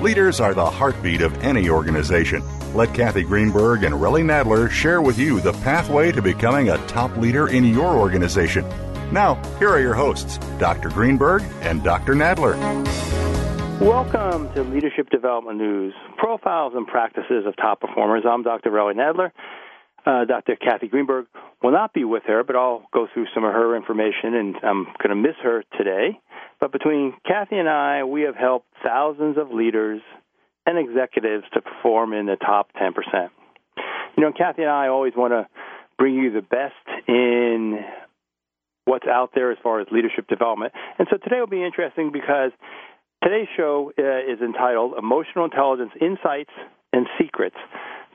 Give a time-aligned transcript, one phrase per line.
[0.00, 2.44] Leaders are the heartbeat of any organization.
[2.74, 7.16] Let Cathy Greenberg and Relly Nadler share with you the pathway to becoming a top
[7.16, 8.68] leader in your organization.
[9.10, 10.90] Now, here are your hosts, Dr.
[10.90, 12.12] Greenberg and Dr.
[12.14, 12.56] Nadler.
[13.80, 18.24] Welcome to Leadership Development News Profiles and Practices of Top Performers.
[18.28, 18.70] I'm Dr.
[18.70, 19.30] Relly Nadler.
[20.04, 20.56] Uh, Dr.
[20.56, 21.26] Cathy Greenberg
[21.62, 24.84] will not be with her, but I'll go through some of her information, and I'm
[25.02, 26.20] going to miss her today.
[26.60, 30.00] But between Cathy and I, we have helped thousands of leaders
[30.64, 32.92] and executives to perform in the top 10%.
[34.16, 35.46] You know, Cathy and I always want to
[35.98, 36.74] bring you the best
[37.06, 37.84] in
[38.84, 40.72] what's out there as far as leadership development.
[40.98, 42.52] And so today will be interesting because
[43.22, 46.52] today's show uh, is entitled Emotional Intelligence Insights
[46.92, 47.56] and Secrets.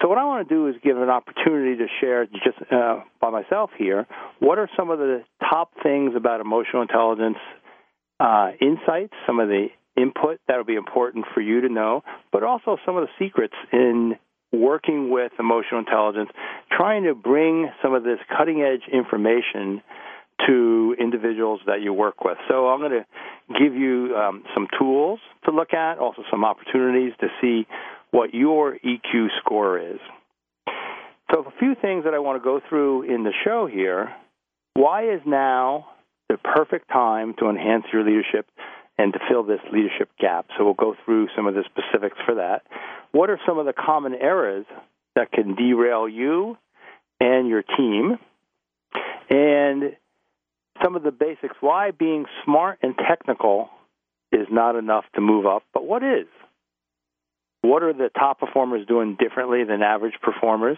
[0.02, 3.30] So what I want to do is give an opportunity to share just uh, by
[3.30, 4.08] myself here
[4.39, 7.38] what are some of the top things about emotional intelligence
[8.22, 12.44] uh, insights, some of the input that will be important for you to know, but
[12.44, 14.16] also some of the secrets in
[14.53, 16.30] working with emotional intelligence,
[16.72, 19.81] trying to bring some of this cutting edge information
[20.47, 22.38] to individuals that you work with.
[22.47, 27.14] So I'm going to give you um, some tools to look at, also some opportunities
[27.22, 27.67] to see
[28.11, 29.99] what your EQ score is.
[31.31, 34.14] So, a few things that I want to go through in the show here.
[34.73, 35.88] Why is now
[36.31, 38.47] the perfect time to enhance your leadership
[38.97, 40.47] and to fill this leadership gap?
[40.58, 42.64] So, we'll go through some of the specifics for that.
[43.11, 44.65] What are some of the common errors
[45.15, 46.58] that can derail you
[47.20, 48.17] and your team?
[49.30, 49.95] And
[50.83, 53.70] some of the basics why being smart and technical
[54.31, 56.27] is not enough to move up, but what is?
[57.61, 60.77] What are the top performers doing differently than average performers?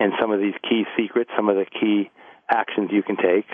[0.00, 2.10] And some of these key secrets, some of the key
[2.50, 3.46] actions you can take.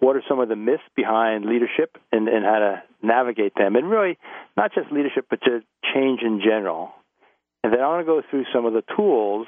[0.00, 3.76] What are some of the myths behind leadership and, and how to navigate them?
[3.76, 4.18] And really,
[4.56, 5.60] not just leadership, but to
[5.94, 6.90] change in general.
[7.64, 9.46] And then I want to go through some of the tools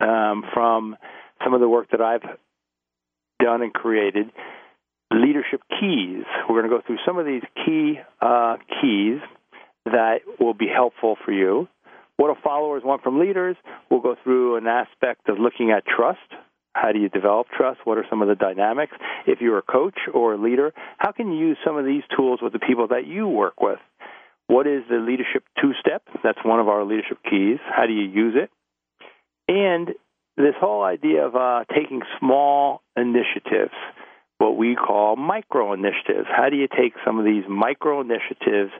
[0.00, 0.96] um, from
[1.42, 2.22] some of the work that I've
[3.42, 4.30] done and created.
[5.12, 6.24] Leadership keys.
[6.48, 9.20] We're going to go through some of these key uh, keys
[9.86, 11.68] that will be helpful for you.
[12.16, 13.56] What do followers want from leaders?
[13.90, 16.18] We'll go through an aspect of looking at trust.
[16.72, 17.80] How do you develop trust?
[17.84, 18.92] What are some of the dynamics?
[19.26, 22.40] If you're a coach or a leader, how can you use some of these tools
[22.42, 23.78] with the people that you work with?
[24.46, 26.02] What is the leadership two step?
[26.22, 27.58] That's one of our leadership keys.
[27.68, 28.50] How do you use it?
[29.48, 29.88] And
[30.36, 33.74] this whole idea of uh, taking small initiatives,
[34.38, 36.26] what we call micro initiatives.
[36.28, 38.72] How do you take some of these micro initiatives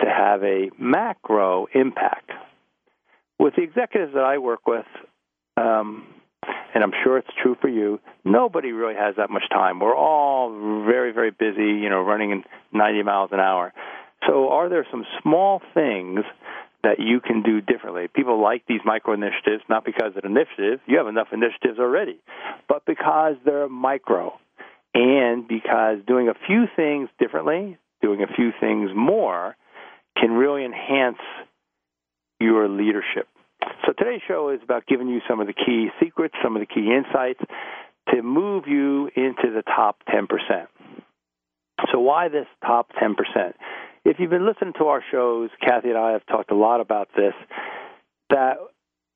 [0.00, 2.30] to have a macro impact.
[3.38, 4.86] With the executives that I work with,
[5.56, 6.06] um,
[6.74, 9.80] and I'm sure it's true for you, nobody really has that much time.
[9.80, 10.50] We're all
[10.86, 13.72] very, very busy, you know, running in 90 miles an hour.
[14.26, 16.20] So, are there some small things
[16.82, 18.08] that you can do differently?
[18.14, 22.20] People like these micro initiatives, not because of initiative, you have enough initiatives already,
[22.68, 24.32] but because they're micro.
[24.92, 29.56] And because doing a few things differently, doing a few things more,
[30.16, 31.18] can really enhance
[32.40, 33.28] your leadership.
[33.86, 36.66] So today's show is about giving you some of the key secrets, some of the
[36.66, 37.40] key insights
[38.14, 40.26] to move you into the top 10%.
[41.92, 43.14] So why this top 10%?
[44.04, 47.08] If you've been listening to our shows, Cathy and I have talked a lot about
[47.16, 47.34] this,
[48.30, 48.56] that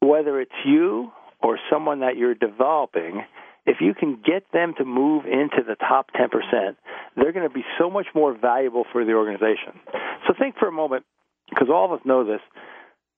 [0.01, 1.11] whether it's you
[1.43, 3.25] or someone that you're developing,
[3.67, 6.77] if you can get them to move into the top 10%,
[7.17, 9.81] they're going to be so much more valuable for the organization.
[10.27, 11.05] So think for a moment,
[11.49, 12.41] because all of us know this,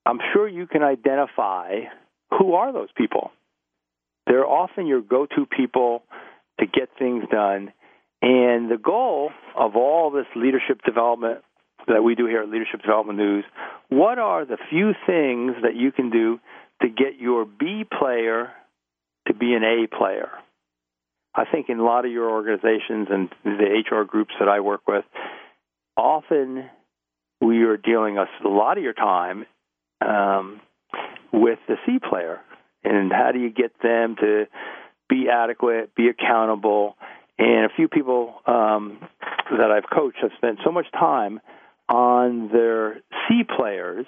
[0.06, 1.80] I'm sure you can identify
[2.38, 3.30] who are those people.
[4.26, 6.02] They're often your go to people
[6.60, 7.72] to get things done.
[8.22, 11.40] And the goal of all this leadership development
[11.86, 13.44] that we do here at Leadership Development News,
[13.88, 16.40] what are the few things that you can do
[16.82, 18.50] to get your B player
[19.26, 20.30] to be an A player.
[21.34, 24.82] I think in a lot of your organizations and the HR groups that I work
[24.88, 25.04] with,
[25.96, 26.68] often
[27.40, 29.44] we are dealing a lot of your time
[30.00, 30.60] um,
[31.32, 32.40] with the C player.
[32.84, 34.46] and how do you get them to
[35.08, 36.96] be adequate, be accountable.
[37.38, 38.98] And a few people um,
[39.50, 41.40] that I've coached have spent so much time
[41.88, 44.06] on their C players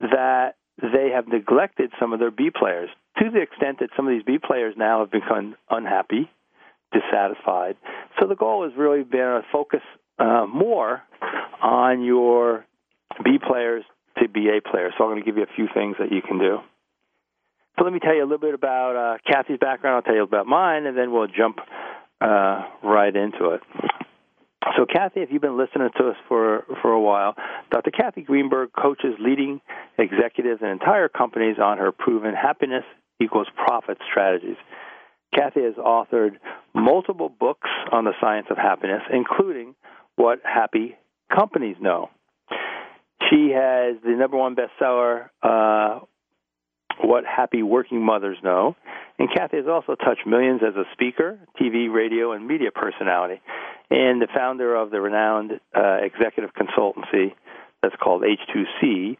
[0.00, 4.14] that they have neglected some of their B players to the extent that some of
[4.14, 6.30] these B players now have become unhappy,
[6.92, 7.76] dissatisfied.
[8.20, 9.82] So the goal has really been to focus
[10.18, 11.02] uh, more
[11.60, 12.64] on your
[13.22, 13.84] B players
[14.22, 14.94] to be A players.
[14.96, 16.58] So I'm going to give you a few things that you can do.
[17.78, 19.96] So let me tell you a little bit about uh, Cathy's background.
[19.96, 21.58] I'll tell you about mine, and then we'll jump
[22.20, 23.60] uh, right into it.
[24.76, 27.34] So, Cathy, if you've been listening to us for for a while,
[27.70, 27.90] Dr.
[27.90, 29.60] Cathy Greenberg coaches leading
[29.98, 32.84] executives and entire companies on her proven happiness
[33.20, 34.56] equals profit strategies.
[35.34, 36.36] Cathy has authored
[36.74, 39.74] multiple books on the science of happiness, including
[40.16, 40.96] What Happy
[41.34, 42.10] Companies Know.
[43.32, 46.00] She has the number one bestseller, uh,
[47.02, 48.76] What Happy Working Mothers Know.
[49.18, 53.40] And Cathy has also touched millions as a speaker, TV, radio, and media personality,
[53.90, 57.32] and the founder of the renowned uh, executive consultancy
[57.82, 59.16] that's called H2C,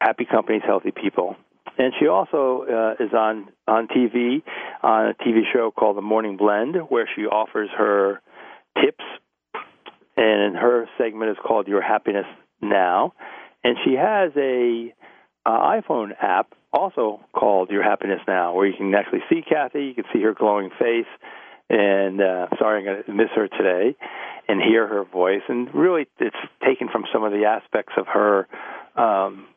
[0.00, 1.36] Happy Companies, Healthy People.
[1.78, 4.42] And she also uh, is on on TV
[4.82, 8.20] on a TV show called The Morning Blend, where she offers her
[8.82, 9.04] tips,
[10.16, 12.26] and her segment is called Your Happiness
[12.60, 13.12] Now.
[13.66, 14.94] And she has a
[15.44, 19.94] uh, iPhone app also called Your Happiness Now, where you can actually see Cathy, you
[19.94, 21.10] can see her glowing face,
[21.68, 23.96] and uh, sorry I'm going to miss her today,
[24.46, 25.42] and hear her voice.
[25.48, 28.46] And really, it's taken from some of the aspects of her
[28.94, 29.48] um,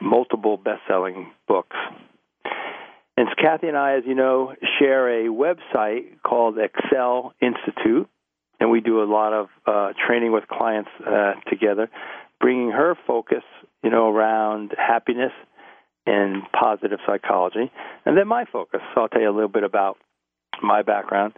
[0.00, 1.76] multiple best-selling books.
[3.16, 8.08] And Cathy and I, as you know, share a website called Excel Institute,
[8.58, 11.88] and we do a lot of uh, training with clients uh, together,
[12.42, 13.42] bringing her focus,
[13.82, 15.32] you know, around happiness
[16.04, 17.72] and positive psychology,
[18.04, 18.80] and then my focus.
[18.94, 19.96] So I'll tell you a little bit about
[20.62, 21.32] my background.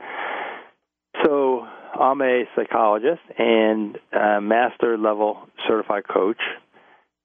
[1.22, 6.40] So I'm a psychologist and a master level certified coach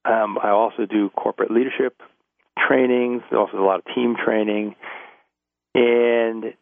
[0.05, 2.01] um, I also do corporate leadership
[2.67, 4.75] trainings, also a lot of team training.
[5.75, 6.53] And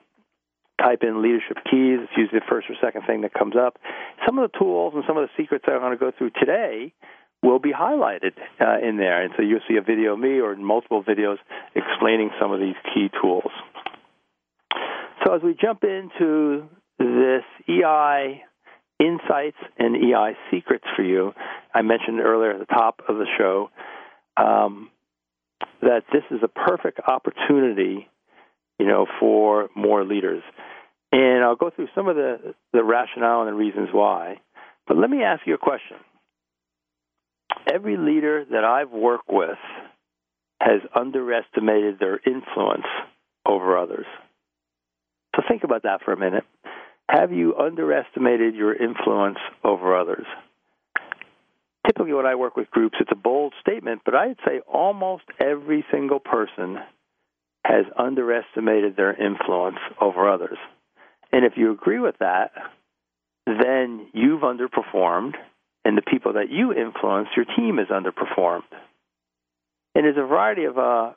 [0.81, 2.01] type in Leadership Keys.
[2.03, 3.79] It's usually the first or second thing that comes up.
[4.27, 6.31] Some of the tools and some of the secrets that I'm going to go through
[6.39, 6.93] today
[7.43, 9.23] will be highlighted uh, in there.
[9.23, 11.37] And so you'll see a video of me or multiple videos
[11.75, 13.53] explaining some of these key tools.
[15.25, 16.69] So as we jump into
[16.99, 18.43] this EI
[18.99, 21.33] insights and EI secrets for you.
[21.75, 23.71] I mentioned earlier at the top of the show
[24.37, 24.91] um,
[25.83, 28.09] that this is a perfect opportunity,
[28.79, 30.43] you know, for more leaders.
[31.13, 34.41] And I'll go through some of the, the rationale and the reasons why.
[34.87, 35.97] But let me ask you a question.
[37.73, 39.59] Every leader that I've worked with
[40.61, 42.87] has underestimated their influence
[43.47, 44.07] over others.
[45.35, 46.45] So think about that for a minute.
[47.09, 50.27] Have you underestimated your influence over others?
[51.87, 55.85] Typically, when I work with groups, it's a bold statement, but I'd say almost every
[55.93, 56.79] single person
[57.67, 60.59] has underestimated their influence over others.
[61.33, 62.53] And if you agree with that,
[63.45, 65.35] then you've underperformed,
[65.85, 68.63] and the people that you influence, your team has underperformed.
[69.95, 71.13] And there's a variety of uh,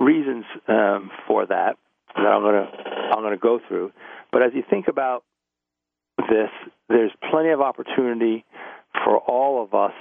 [0.00, 1.76] reasons um, for that
[2.16, 2.78] that I'm going to
[3.10, 3.92] I'm going to go through.
[4.32, 5.24] But as you think about
[6.18, 6.50] this,
[6.88, 8.44] there's plenty of opportunity
[9.04, 9.92] for all of us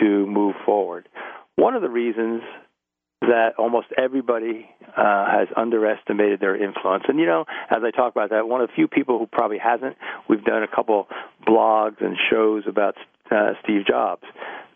[0.00, 1.08] to move forward.
[1.56, 2.42] One of the reasons
[3.28, 7.04] that almost everybody uh, has underestimated their influence.
[7.08, 9.58] And you know, as I talk about that, one of the few people who probably
[9.58, 9.96] hasn't.
[10.28, 11.08] We've done a couple
[11.46, 12.96] blogs and shows about
[13.30, 14.22] uh, Steve Jobs.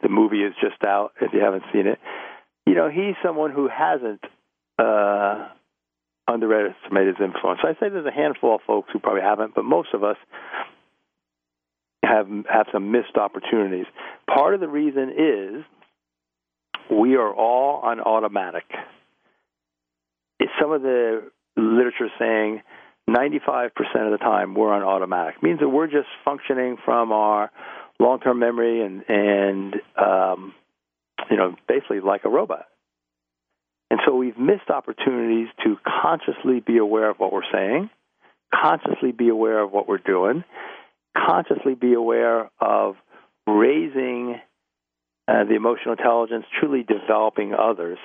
[0.03, 1.99] The movie is just out if you haven't seen it.
[2.67, 4.23] You know, he's someone who hasn't
[4.79, 5.49] uh,
[6.29, 7.61] underestimated his influence.
[7.63, 10.17] I say there's a handful of folks who probably haven't, but most of us
[12.05, 13.87] have have some missed opportunities.
[14.33, 15.65] Part of the reason is
[16.91, 18.65] we are all on automatic.
[20.61, 22.63] Some of the literature saying
[23.09, 23.71] 95%
[24.05, 25.37] of the time we're on automatic.
[25.37, 27.51] It means that we're just functioning from our
[27.99, 30.55] long-term memory and and um,
[31.31, 32.67] you know basically like a robot.
[33.91, 37.89] And so we've missed opportunities to consciously be aware of what we're saying,
[38.55, 40.45] consciously be aware of what we're doing,
[41.17, 42.97] consciously be aware of
[43.47, 44.41] raising
[45.29, 47.99] uh, the emotional intelligence, truly developing others.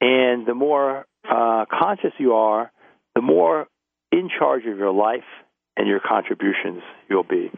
[0.00, 2.72] And the more uh, conscious you are,
[3.14, 3.66] the more
[4.10, 5.20] in charge of your life
[5.76, 7.50] and your contributions you'll be.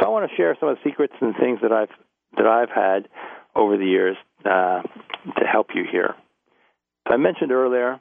[0.00, 1.90] So I want to share some of the secrets and things that I've
[2.36, 3.08] that I've had
[3.54, 6.14] over the years uh, to help you here.
[7.06, 8.00] I mentioned earlier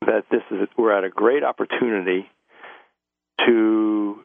[0.00, 2.28] that this is we're at a great opportunity
[3.46, 4.24] to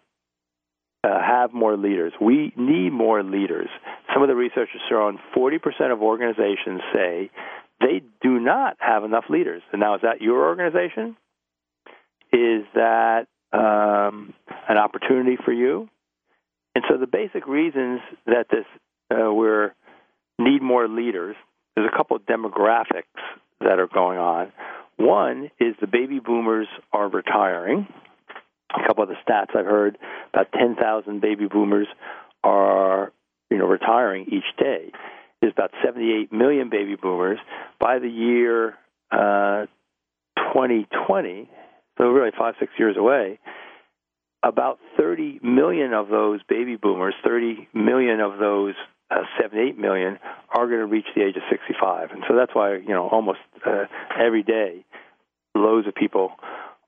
[1.03, 2.13] uh, have more leaders.
[2.19, 3.69] We need more leaders.
[4.17, 7.29] Some of the research has shown 40% of organizations say
[7.79, 9.61] they do not have enough leaders.
[9.71, 11.15] And now, is that your organization?
[12.33, 14.33] Is that um,
[14.67, 15.87] an opportunity for you?
[16.73, 18.65] And so, the basic reasons that this
[19.11, 19.75] uh, we're
[20.39, 21.35] need more leaders.
[21.75, 23.03] There's a couple of demographics
[23.59, 24.51] that are going on.
[24.95, 27.87] One is the baby boomers are retiring,
[28.75, 29.99] a couple of the stats I've heard
[30.33, 31.87] about 10,000 baby boomers
[32.43, 33.11] are
[33.49, 34.91] you know retiring each day.
[35.41, 37.39] There's about 78 million baby boomers
[37.79, 38.73] by the year
[39.11, 39.67] uh,
[40.53, 41.49] 2020.
[41.97, 43.39] So really five six years away.
[44.43, 48.75] About 30 million of those baby boomers, 30 million of those
[49.09, 52.75] uh, 78 million are going to reach the age of 65, and so that's why
[52.75, 53.85] you know almost uh,
[54.19, 54.85] every day
[55.55, 56.31] loads of people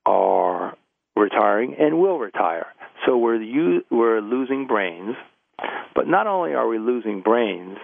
[0.06, 0.76] are
[1.16, 2.68] retiring and will retire.
[3.06, 5.16] So we're u- we're losing brains,
[5.96, 7.78] but not only are we losing brains,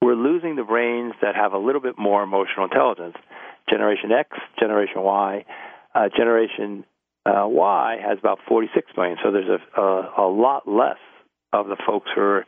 [0.00, 3.16] we're losing the brains that have a little bit more emotional intelligence.
[3.70, 5.44] Generation X, Generation Y,
[5.94, 6.84] uh, Generation
[7.26, 9.16] uh, Y has about 46 million.
[9.24, 10.98] So there's a, a, a lot less
[11.52, 12.46] of the folks who are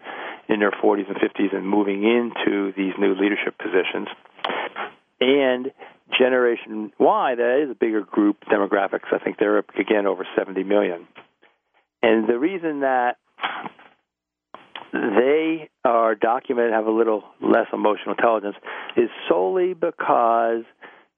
[0.49, 4.09] in their 40s and 50s and moving into these new leadership positions.
[5.21, 5.73] And
[6.19, 9.13] Generation Y, that is a bigger group demographics.
[9.13, 11.07] I think they're again over 70 million.
[12.03, 13.17] And the reason that
[15.19, 18.57] they are documented have a little less emotional intelligence
[18.97, 20.65] is solely because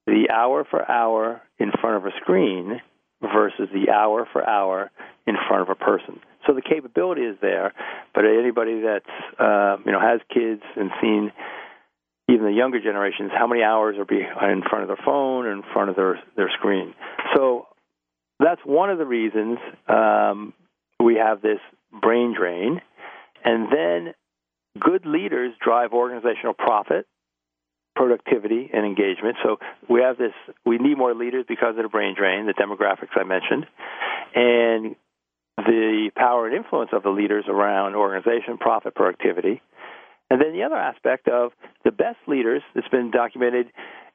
[0.06, 2.80] the hour for hour in front of a screen
[3.20, 4.90] versus the hour for hour
[5.26, 6.20] in front of a person.
[6.47, 7.75] So the capability is there,
[8.14, 11.32] but anybody that's uh, you know has kids and seen
[12.30, 15.73] even the younger generations, how many hours are in front of their phone and in
[15.73, 16.94] front of their their screen.
[17.35, 17.66] So
[18.38, 19.58] that's one of the reasons
[19.88, 20.54] um,
[21.02, 21.61] we have this
[22.00, 22.80] brain drain,
[23.48, 24.14] and then
[24.78, 27.06] good leaders drive organizational profit,
[27.96, 29.36] productivity, and engagement.
[29.42, 29.56] So
[29.88, 30.32] we have this.
[30.64, 33.66] We need more leaders because of the brain drain, the demographics I mentioned,
[34.34, 34.96] and
[35.56, 39.60] the power and influence of the leaders around organization, profit, productivity
[40.30, 41.52] and then the other aspect of
[41.84, 43.68] the best leaders that's been documented,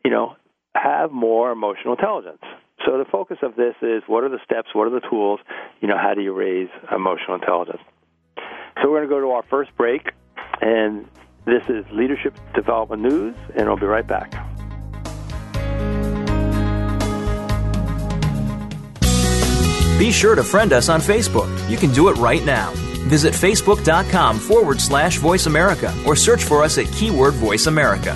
[0.06, 0.36] you know,
[0.76, 2.42] have more emotional intelligence.
[2.86, 5.40] So the focus of this is what are the steps, what are the tools,
[5.82, 7.82] you know, how do you raise emotional intelligence?
[8.82, 10.12] So we're going to go to our first break,
[10.62, 11.08] and
[11.46, 14.32] this is Leadership Development News, and we'll be right back.
[20.00, 21.70] Be sure to friend us on Facebook.
[21.70, 22.72] You can do it right now.
[23.08, 28.16] Visit facebook.com forward slash voice America or search for us at keyword voice America.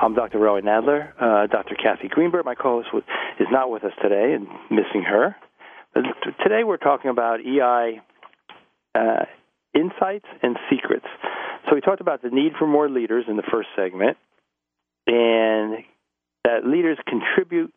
[0.00, 0.38] I'm Dr.
[0.38, 1.12] Relly Nadler.
[1.20, 1.74] Uh, Dr.
[1.74, 3.04] Cathy Greenberg, my co host,
[3.40, 5.34] is not with us today and missing her.
[5.92, 6.04] But
[6.42, 8.00] today we're talking about EI
[8.94, 9.24] uh,
[9.74, 11.06] insights and secrets.
[11.68, 14.16] So we talked about the need for more leaders in the first segment,
[15.08, 15.84] and
[16.44, 17.74] that leaders contribute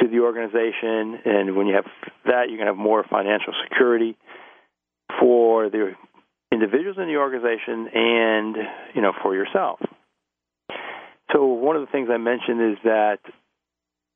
[0.00, 1.86] to the organization, and when you have
[2.26, 4.16] that, you're going to have more financial security
[5.18, 5.92] for the
[6.52, 8.56] individuals in the organization and
[8.94, 9.80] you know for yourself.
[11.34, 13.18] So one of the things I mentioned is that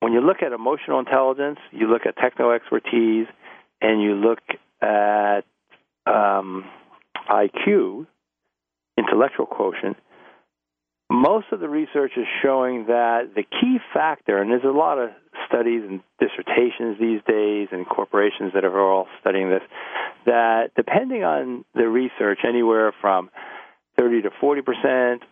[0.01, 3.27] when you look at emotional intelligence, you look at techno expertise,
[3.81, 4.39] and you look
[4.81, 5.41] at
[6.07, 6.65] um,
[7.29, 8.07] IQ,
[8.97, 9.97] intellectual quotient,
[11.11, 15.11] most of the research is showing that the key factor, and there's a lot of
[15.49, 19.63] studies and dissertations these days and corporations that are all studying this,
[20.27, 23.31] that depending on the research, anywhere from
[23.99, 25.23] 30 to 40 percent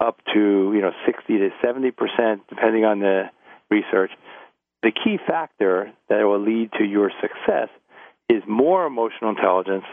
[0.00, 3.24] up to you know 60 to 70 percent, depending on the
[3.70, 4.10] research,
[4.82, 7.68] the key factor that will lead to your success
[8.28, 9.84] is more emotional intelligence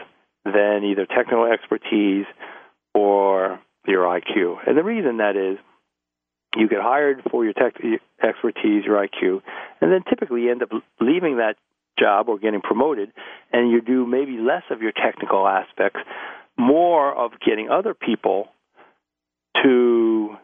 [0.44, 2.26] than either technical expertise
[2.94, 4.56] or your IQ.
[4.66, 5.58] And the reason that is
[6.56, 7.74] you get hired for your tech
[8.22, 9.42] expertise, your IQ,
[9.80, 11.56] and then typically you end up leaving that
[11.98, 13.12] job or getting promoted,
[13.52, 16.00] and you do maybe less of your technical aspects,
[16.56, 18.48] more of getting other people
[19.62, 20.36] to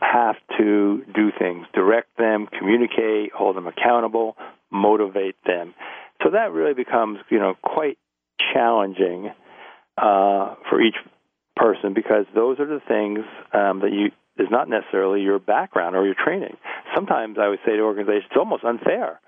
[0.00, 4.36] have to do things, direct them, communicate, hold them accountable,
[4.70, 5.74] motivate them.
[6.22, 7.98] So that really becomes, you know, quite
[8.52, 9.30] challenging
[9.98, 10.96] uh, for each
[11.56, 13.20] person because those are the things
[13.52, 16.56] um, that you is not necessarily your background or your training.
[16.94, 19.20] Sometimes I would say to organizations, it's almost unfair.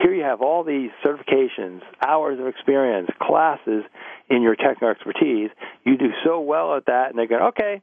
[0.00, 3.84] Here you have all these certifications, hours of experience, classes
[4.28, 5.50] in your technical expertise.
[5.84, 7.80] You do so well at that, and they go, okay,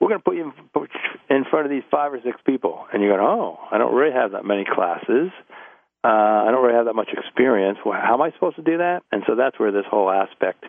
[0.00, 0.52] we're going to put you
[1.28, 4.14] in front of these five or six people, and you're going, oh, I don't really
[4.14, 5.30] have that many classes.
[6.02, 7.78] Uh, I don't really have that much experience.
[7.84, 9.02] Well, how am I supposed to do that?
[9.12, 10.64] And so that's where this whole aspect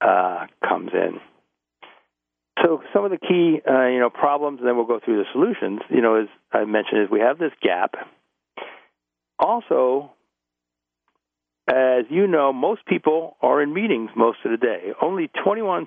[0.00, 1.20] uh, comes in.
[2.64, 5.26] So some of the key, uh, you know, problems, and then we'll go through the
[5.32, 5.80] solutions.
[5.88, 7.94] You know, as I mentioned, is we have this gap.
[9.38, 10.10] Also,
[11.68, 14.92] as you know, most people are in meetings most of the day.
[15.00, 15.86] Only 21%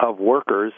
[0.00, 0.72] of workers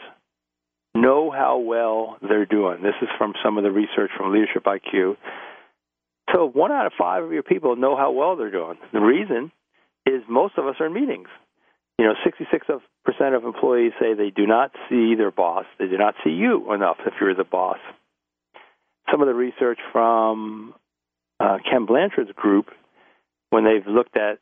[0.95, 2.81] know how well they're doing.
[2.81, 5.17] This is from some of the research from Leadership IQ.
[6.33, 8.77] So one out of five of your people know how well they're doing.
[8.93, 9.51] The reason
[10.05, 11.27] is most of us are in meetings.
[11.99, 15.65] You know, 66% of employees say they do not see their boss.
[15.79, 17.77] They do not see you enough if you're the boss.
[19.11, 20.73] Some of the research from
[21.39, 22.67] uh, Ken Blanchard's group
[23.49, 24.39] when they've looked at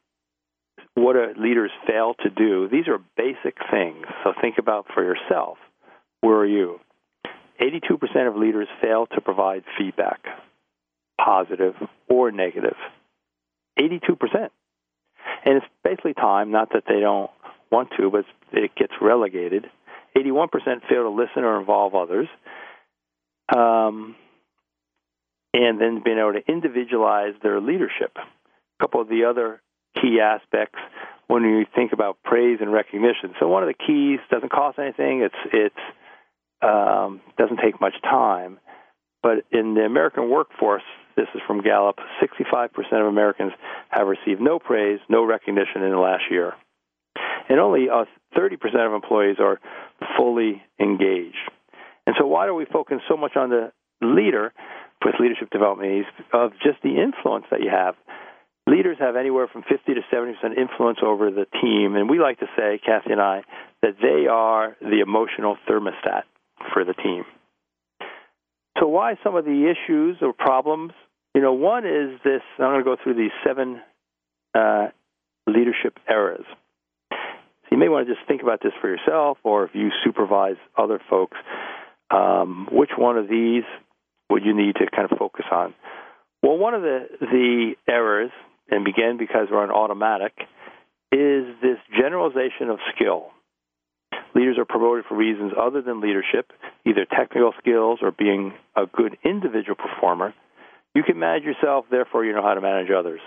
[0.96, 4.06] what leaders fail to do, these are basic things.
[4.24, 5.58] So think about for yourself
[6.24, 6.80] where are you?
[7.62, 10.22] 82% of leaders fail to provide feedback,
[11.24, 11.76] positive
[12.10, 12.78] or negative.
[13.78, 14.00] 82%.
[15.46, 17.30] And it's basically time, not that they don't
[17.70, 19.66] want to, but it gets relegated.
[20.16, 20.48] 81%
[20.90, 22.28] fail to listen or involve others.
[23.54, 24.16] Um,
[25.54, 28.24] and then being able to individualize their leadership A
[28.80, 29.62] couple of the other
[30.02, 30.80] key aspects
[31.28, 33.36] when you think about praise and recognition.
[33.40, 35.22] So one of the keys doesn't cost anything.
[35.22, 35.76] It's it's
[36.64, 38.60] um, doesn't take much time,
[39.22, 40.84] but in the American workforce,
[41.16, 41.98] this is from Gallup.
[42.22, 43.52] 65% of Americans
[43.90, 46.54] have received no praise, no recognition in the last year,
[47.50, 48.56] and only uh, 30%
[48.88, 49.60] of employees are
[50.18, 51.38] fully engaged.
[52.06, 53.72] And so, why do we focus so much on the
[54.02, 54.52] leader
[55.06, 57.96] with leadership development of just the influence that you have?
[58.66, 62.40] leaders have anywhere from 50 to 70 percent influence over the team, and we like
[62.40, 63.44] to say, Cathy and I,
[63.82, 66.24] that they are the emotional thermostat
[66.74, 67.24] for the team.
[68.80, 70.94] So, why some of the issues or problems?
[71.36, 72.42] You know, one is this.
[72.60, 73.82] I'm going to go through these seven
[74.54, 74.88] uh,
[75.48, 76.46] leadership errors.
[77.12, 80.58] So you may want to just think about this for yourself, or if you supervise
[80.78, 81.38] other folks,
[82.12, 83.64] um, which one of these
[84.30, 85.74] would you need to kind of focus on?
[86.42, 88.32] Well, one of the the errors
[88.70, 90.34] and begin because we're on automatic
[91.12, 93.28] is this generalization of skill.
[94.36, 96.52] Leaders are promoted for reasons other than leadership,
[96.86, 100.34] either technical skills or being a good individual performer.
[100.96, 103.22] You can manage yourself, therefore, you know how to manage others.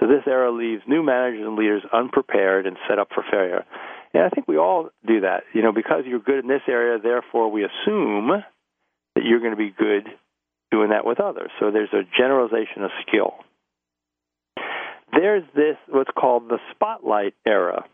[0.00, 3.64] So, this era leaves new managers and leaders unprepared and set up for failure.
[4.12, 5.44] And I think we all do that.
[5.52, 8.28] You know, because you're good in this area, therefore, we assume
[9.14, 10.08] that you're going to be good
[10.70, 11.50] doing that with others.
[11.60, 13.34] So, there's a generalization of skill
[15.16, 17.84] there's this what's called the spotlight era.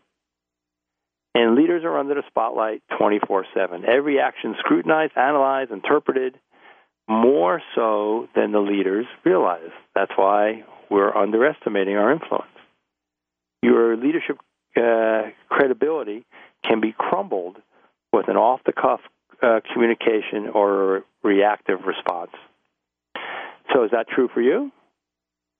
[1.33, 3.85] And leaders are under the spotlight 24 7.
[3.85, 6.37] Every action scrutinized, analyzed, interpreted
[7.07, 9.71] more so than the leaders realize.
[9.95, 12.47] That's why we're underestimating our influence.
[13.61, 14.37] Your leadership
[14.75, 16.25] uh, credibility
[16.67, 17.57] can be crumbled
[18.11, 18.99] with an off the cuff
[19.41, 22.31] uh, communication or reactive response.
[23.73, 24.71] So, is that true for you?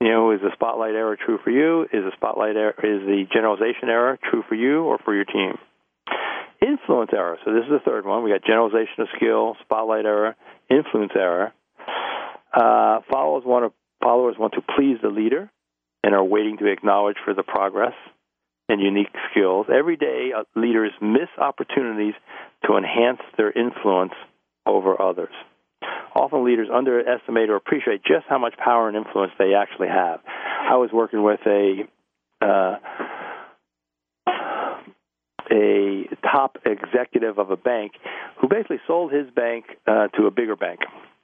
[0.01, 1.83] You know, is the spotlight error true for you?
[1.83, 5.59] Is the spotlight error, is the generalization error true for you or for your team?
[6.59, 7.37] Influence error.
[7.45, 8.23] So this is the third one.
[8.23, 10.35] We got generalization of skill, spotlight error,
[10.71, 11.53] influence error.
[12.51, 15.51] Uh, followers want to followers want to please the leader
[16.03, 17.93] and are waiting to acknowledge for the progress
[18.69, 19.67] and unique skills.
[19.71, 22.15] Every day, uh, leaders miss opportunities
[22.65, 24.13] to enhance their influence
[24.65, 25.33] over others.
[26.15, 30.19] Often leaders underestimate or appreciate just how much power and influence they actually have.
[30.25, 31.87] I was working with a
[32.41, 32.75] uh,
[35.51, 37.93] a top executive of a bank
[38.39, 40.79] who basically sold his bank uh, to a bigger bank.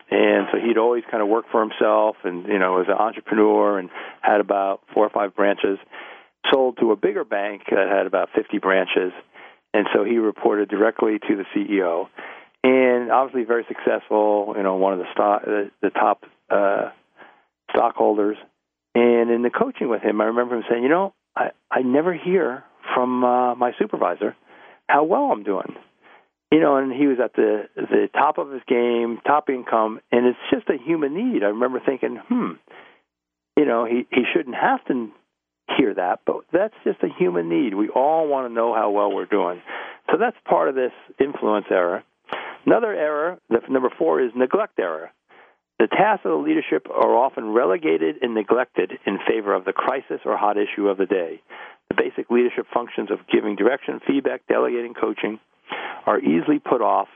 [0.10, 3.80] And so he'd always kind of worked for himself and, you know, was an entrepreneur
[3.80, 3.90] and
[4.22, 5.80] had about four or five branches,
[6.52, 9.12] sold to a bigger bank that had about 50 branches.
[9.74, 12.08] And so he reported directly to the CEO
[12.64, 14.54] and obviously very successful.
[14.56, 16.90] You know, one of the stock, the, the top uh,
[17.72, 18.38] stockholders.
[18.96, 22.14] And in the coaching with him, I remember him saying, "You know, I I never
[22.14, 22.64] hear
[22.96, 24.36] from uh, my supervisor
[24.88, 25.76] how well I'm doing."
[26.52, 30.26] You know, and he was at the the top of his game, top income, and
[30.26, 31.44] it's just a human need.
[31.44, 32.52] I remember thinking, hmm,
[33.56, 35.12] you know, he he shouldn't have to
[35.78, 37.74] hear that, but that's just a human need.
[37.74, 39.62] We all want to know how well we're doing.
[40.10, 42.04] So that's part of this influence error.
[42.68, 45.10] Another error, number four, is neglect error.
[45.80, 50.20] The tasks of the leadership are often relegated and neglected in favor of the crisis
[50.26, 51.42] or hot issue of the day.
[51.88, 55.40] The basic leadership functions of giving direction, feedback, delegating, coaching
[56.06, 57.08] are easily put off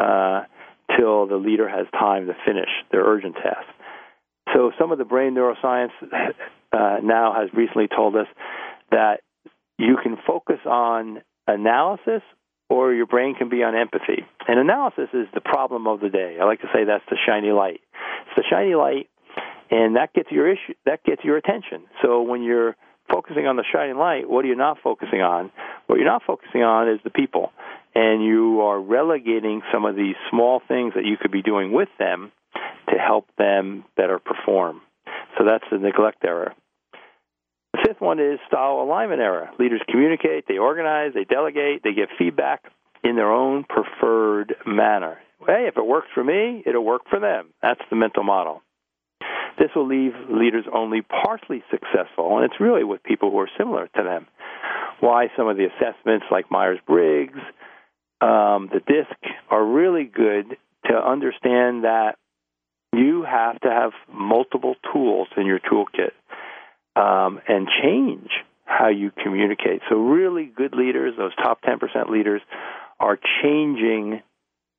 [0.00, 0.44] uh,
[0.96, 3.68] till the leader has time to finish their urgent task.
[4.54, 5.90] So, some of the brain neuroscience
[6.72, 8.26] uh, now has recently told us
[8.90, 9.20] that
[9.76, 12.22] you can focus on analysis
[12.68, 14.26] or your brain can be on empathy.
[14.46, 16.36] And analysis is the problem of the day.
[16.40, 17.80] I like to say that's the shiny light.
[18.26, 19.08] It's the shiny light,
[19.70, 20.74] and that gets your issue.
[20.86, 21.84] That gets your attention.
[22.02, 22.76] So when you're
[23.10, 25.50] focusing on the shining light, what are you not focusing on?
[25.86, 27.52] What you're not focusing on is the people,
[27.94, 31.88] and you are relegating some of these small things that you could be doing with
[31.98, 32.32] them
[32.90, 34.80] to help them better perform.
[35.38, 36.54] So that's the neglect error.
[37.98, 39.50] One is style alignment error.
[39.58, 42.62] Leaders communicate, they organize, they delegate, they give feedback
[43.02, 45.18] in their own preferred manner.
[45.46, 47.48] Hey, if it works for me, it'll work for them.
[47.62, 48.62] That's the mental model.
[49.58, 53.88] This will leave leaders only partially successful, and it's really with people who are similar
[53.96, 54.26] to them.
[55.00, 57.38] Why some of the assessments like Myers Briggs,
[58.20, 60.56] um, the DISC, are really good
[60.86, 62.16] to understand that
[62.92, 66.12] you have to have multiple tools in your toolkit
[66.98, 68.28] um, and change
[68.64, 69.82] how you communicate.
[69.88, 72.42] So, really good leaders, those top 10% leaders,
[73.00, 74.20] are changing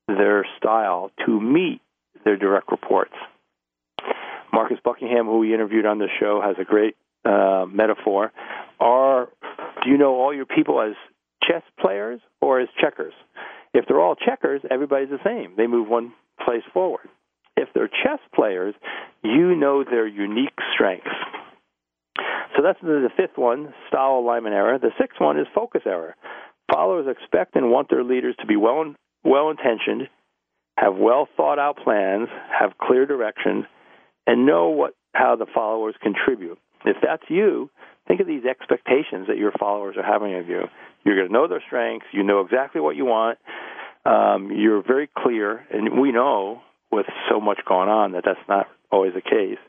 [0.07, 1.81] their style to meet
[2.25, 3.13] their direct reports.
[4.51, 8.31] Marcus Buckingham, who we interviewed on the show, has a great uh, metaphor.
[8.79, 9.29] Are
[9.83, 10.95] do you know all your people as
[11.47, 13.13] chess players or as checkers?
[13.73, 15.53] If they're all checkers, everybody's the same.
[15.55, 17.07] They move one place forward.
[17.55, 18.73] If they're chess players,
[19.23, 21.07] you know their unique strengths.
[22.59, 24.77] So that's the fifth one, style alignment error.
[24.77, 26.17] The sixth one is focus error.
[26.69, 28.93] Followers expect and want their leaders to be well
[29.23, 30.09] well intentioned,
[30.77, 32.27] have well thought out plans,
[32.59, 33.65] have clear direction,
[34.27, 36.59] and know what how the followers contribute.
[36.83, 37.69] If that's you,
[38.09, 40.63] think of these expectations that your followers are having of you.
[41.05, 42.07] You're going to know their strengths.
[42.11, 43.39] You know exactly what you want.
[44.05, 48.67] Um, you're very clear, and we know with so much going on that that's not
[48.91, 49.59] always the case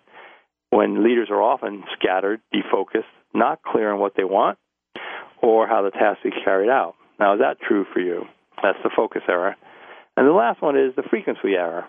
[0.71, 4.59] when leaders are often scattered, defocused, not clear on what they want
[5.43, 6.95] or how the task is carried out.
[7.19, 8.25] Now, is that true for you?
[8.63, 9.57] That's the focus error.
[10.17, 11.87] And the last one is the frequency error.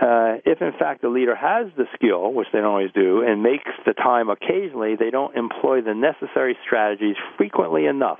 [0.00, 3.42] Uh, if in fact the leader has the skill, which they don't always do, and
[3.42, 8.18] makes the time occasionally, they don't employ the necessary strategies frequently enough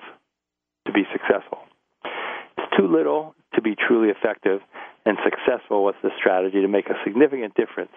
[0.86, 1.58] to be successful.
[2.58, 4.60] It's too little to be truly effective
[5.04, 7.92] and successful with the strategy to make a significant difference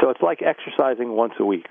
[0.00, 1.66] so it's like exercising once a week.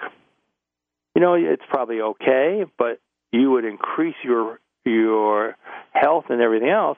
[1.16, 3.00] You know, it's probably okay, but
[3.32, 5.56] you would increase your your
[5.94, 6.98] health and everything else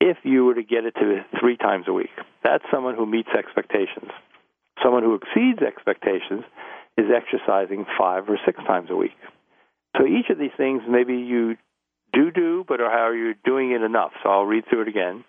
[0.00, 2.10] if you were to get it to three times a week.
[2.44, 4.10] That's someone who meets expectations.
[4.82, 6.44] Someone who exceeds expectations
[6.98, 9.16] is exercising five or six times a week.
[9.96, 11.56] So each of these things, maybe you
[12.12, 14.12] do do, but are you doing it enough?
[14.22, 15.24] So I'll read through it again.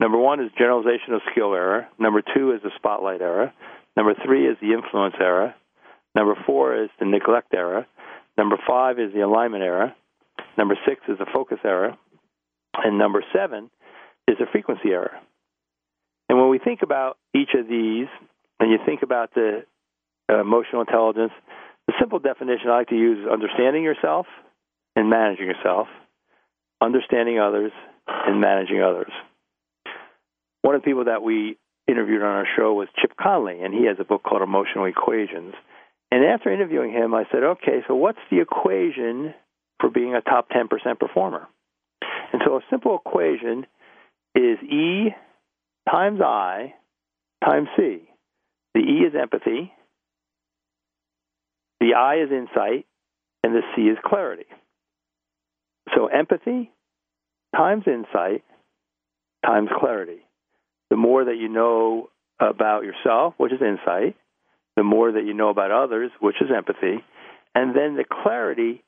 [0.00, 1.88] Number one is generalization of skill error.
[1.98, 3.52] Number two is the spotlight error.
[3.98, 5.56] Number three is the influence error.
[6.14, 7.84] Number four is the neglect error.
[8.36, 9.92] Number five is the alignment error.
[10.56, 11.96] Number six is the focus error.
[12.76, 13.70] And number seven
[14.28, 15.18] is the frequency error.
[16.28, 18.06] And when we think about each of these,
[18.60, 19.64] and you think about the
[20.30, 21.32] uh, emotional intelligence,
[21.88, 24.26] the simple definition I like to use is understanding yourself
[24.94, 25.88] and managing yourself,
[26.80, 27.72] understanding others
[28.06, 29.10] and managing others.
[30.62, 31.58] One of the people that we
[31.88, 35.54] interviewed on our show was Chip Conley, and he has a book called Emotional Equations.
[36.10, 39.34] And after interviewing him, I said, okay, so what's the equation
[39.80, 41.48] for being a top 10% performer?
[42.32, 43.66] And so a simple equation
[44.34, 45.08] is E
[45.90, 46.74] times I
[47.44, 48.08] times C.
[48.74, 49.72] The E is empathy,
[51.80, 52.86] the I is insight,
[53.42, 54.46] and the C is clarity.
[55.96, 56.70] So empathy
[57.56, 58.44] times insight
[59.44, 60.20] times clarity
[60.90, 64.16] the more that you know about yourself, which is insight,
[64.76, 67.02] the more that you know about others, which is empathy,
[67.54, 68.84] and then the clarity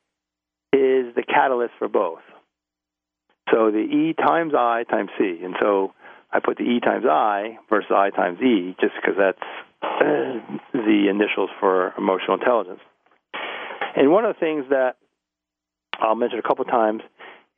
[0.73, 2.21] is the catalyst for both.
[3.53, 5.41] So the E times I times C.
[5.43, 5.93] And so
[6.33, 9.39] I put the E times I versus I times E just because that's
[9.83, 12.81] uh, the initials for emotional intelligence.
[13.97, 14.97] And one of the things that
[15.99, 17.03] I'll mention a couple times,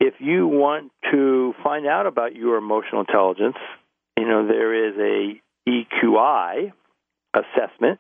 [0.01, 3.57] if you want to find out about your emotional intelligence,
[4.17, 6.73] you know, there is a EQI
[7.35, 7.99] assessment,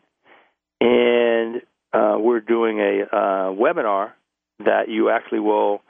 [0.80, 4.12] and uh, we're doing a uh, webinar
[4.60, 5.80] that you actually will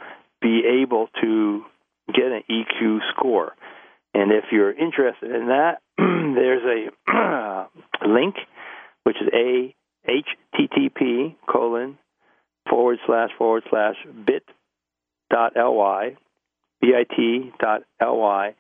[0.40, 1.62] be able to
[2.12, 3.52] get an EQ score.
[4.14, 7.68] And if you're interested in that, there's a
[8.06, 8.36] link,
[9.04, 11.96] which is a http colon
[12.68, 13.94] forward slash forward slash
[14.26, 14.42] bit
[15.30, 16.16] dot ly
[16.80, 18.54] bit.ly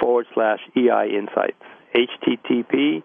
[0.00, 1.62] forward slash EI Insights.
[1.94, 3.02] HTTP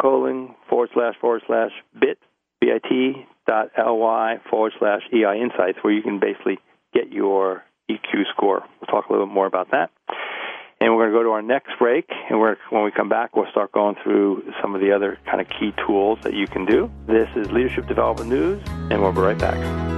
[0.00, 2.18] colon forward slash forward slash bit
[2.60, 6.58] bit.ly forward slash EI Insights, where you can basically
[6.92, 8.62] get your EQ score.
[8.80, 9.90] We'll talk a little bit more about that.
[10.80, 13.50] And we're going to go to our next break, and when we come back, we'll
[13.50, 16.88] start going through some of the other kind of key tools that you can do.
[17.06, 19.97] This is Leadership Development News, and we'll be right back.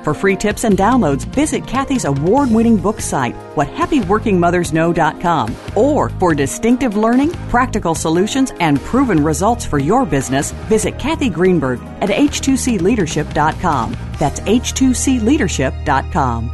[0.03, 5.55] For free tips and downloads, visit Cathy's award winning book site, whathappyworkingmothersknow.com.
[5.75, 11.79] Or for distinctive learning, practical solutions, and proven results for your business, visit Cathy Greenberg
[12.01, 13.97] at h2cleadership.com.
[14.19, 16.49] That's h2cleadership.com.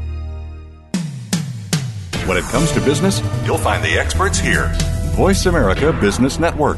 [2.27, 4.69] When it comes to business, you'll find the experts here.
[5.15, 6.77] Voice America Business Network.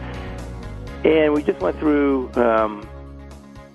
[1.03, 2.87] And we just went through um,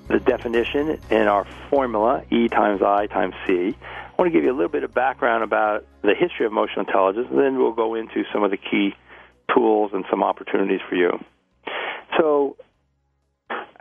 [0.06, 3.76] the definition in our formula, E times I times C.
[3.80, 6.86] I want to give you a little bit of background about the history of emotional
[6.86, 8.94] intelligence, and then we'll go into some of the key
[9.52, 11.18] tools and some opportunities for you.
[12.16, 12.56] So,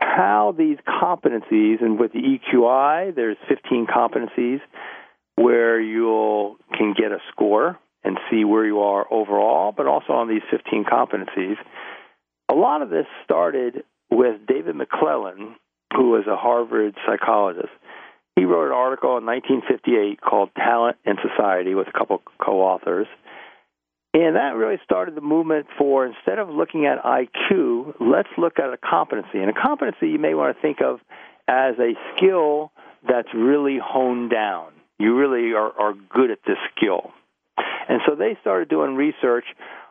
[0.00, 4.60] how these competencies, and with the EQI, there's 15 competencies
[5.36, 10.28] where you can get a score and see where you are overall, but also on
[10.28, 11.56] these 15 competencies
[12.50, 15.54] a lot of this started with David McClelland,
[15.94, 17.72] who was a Harvard psychologist.
[18.36, 23.06] He wrote an article in 1958 called Talent and Society with a couple co authors.
[24.12, 28.72] And that really started the movement for instead of looking at IQ, let's look at
[28.72, 29.38] a competency.
[29.38, 31.00] And a competency you may want to think of
[31.48, 32.72] as a skill
[33.06, 34.72] that's really honed down.
[34.98, 37.12] You really are, are good at this skill.
[37.88, 39.44] And so they started doing research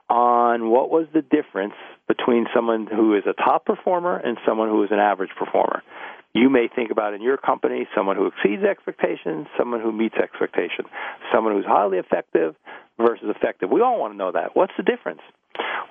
[0.10, 1.74] on what was the difference
[2.08, 5.82] between someone who is a top performer and someone who is an average performer.
[6.34, 10.88] You may think about in your company someone who exceeds expectations, someone who meets expectations,
[11.34, 12.56] someone who's highly effective
[13.00, 13.70] versus effective.
[13.70, 14.56] We all want to know that.
[14.56, 15.22] What's the difference?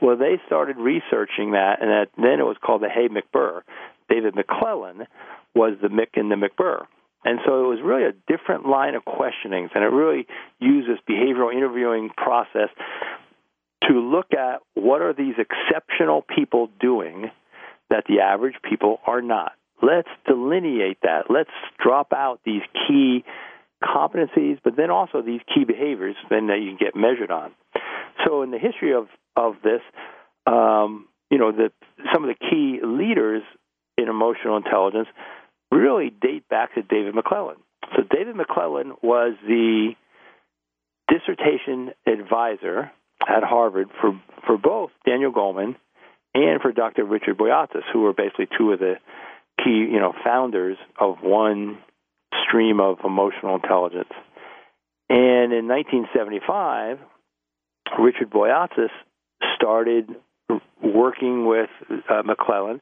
[0.03, 3.62] Well, they started researching that, and that, then it was called the Hay McBer.
[4.11, 5.07] David McClelland
[5.55, 6.85] was the Mick and the McBer.
[7.24, 10.27] And so it was really a different line of questionings, and it really
[10.61, 12.68] used this behavioral interviewing process
[13.88, 17.30] to look at what are these exceptional people doing
[17.90, 19.52] that the average people are not.
[19.82, 21.24] Let's delineate that.
[21.28, 21.50] Let's
[21.82, 23.24] drop out these key
[23.82, 27.52] competencies, but then also these key behaviors then that you can get measured on.
[28.26, 29.80] So in the history of of this,
[30.46, 31.70] um, you know, the
[32.12, 33.42] some of the key leaders
[33.98, 35.08] in emotional intelligence
[35.70, 37.58] really date back to David McClelland.
[37.96, 39.94] So David McClelland was the
[41.08, 42.90] dissertation advisor
[43.27, 45.77] at Harvard for for both Daniel Goleman
[46.35, 47.04] and for Dr.
[47.04, 48.94] Richard Boyatzis, who were basically two of the
[49.62, 51.79] key, you know, founders of one
[52.46, 54.10] stream of emotional intelligence.
[55.08, 56.98] And in 1975,
[57.98, 58.88] Richard Boyatzis
[59.54, 60.10] started
[60.83, 62.81] working with uh, McClelland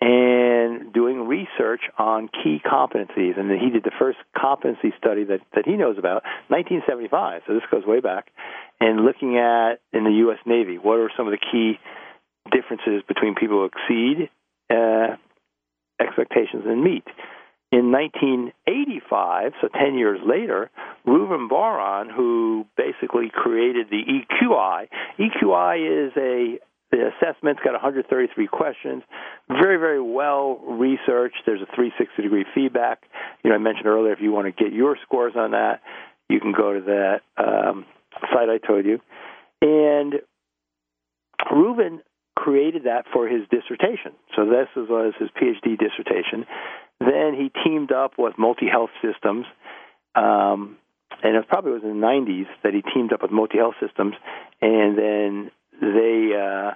[0.00, 3.38] and doing research on key competencies.
[3.38, 7.42] And he did the first competency study that, that he knows about, 1975.
[7.46, 8.28] So this goes way back.
[8.80, 10.38] And looking at in the U.S.
[10.46, 11.78] Navy, what are some of the key
[12.50, 14.30] differences between people who exceed
[14.70, 15.16] uh,
[16.00, 17.04] expectations and meet?
[17.72, 20.70] In 1985, so 10 years later,
[21.06, 24.86] Reuven Bar-On, who basically created the EQI,
[25.18, 26.60] EQI is a
[26.94, 29.02] the assessment's got 133 questions,
[29.48, 31.42] very, very well researched.
[31.44, 33.02] There's a 360 degree feedback.
[33.42, 35.80] You know, I mentioned earlier if you want to get your scores on that,
[36.28, 37.84] you can go to that um,
[38.32, 39.00] site I told you.
[39.60, 40.14] And
[41.50, 41.98] Reuven
[42.36, 44.12] created that for his dissertation.
[44.36, 46.46] So this was his PhD dissertation.
[47.00, 49.46] Then he teamed up with Multi Health Systems.
[50.14, 50.76] Um,
[51.22, 54.14] and it probably was in the 90s that he teamed up with Multi Health Systems,
[54.60, 56.72] and then they uh,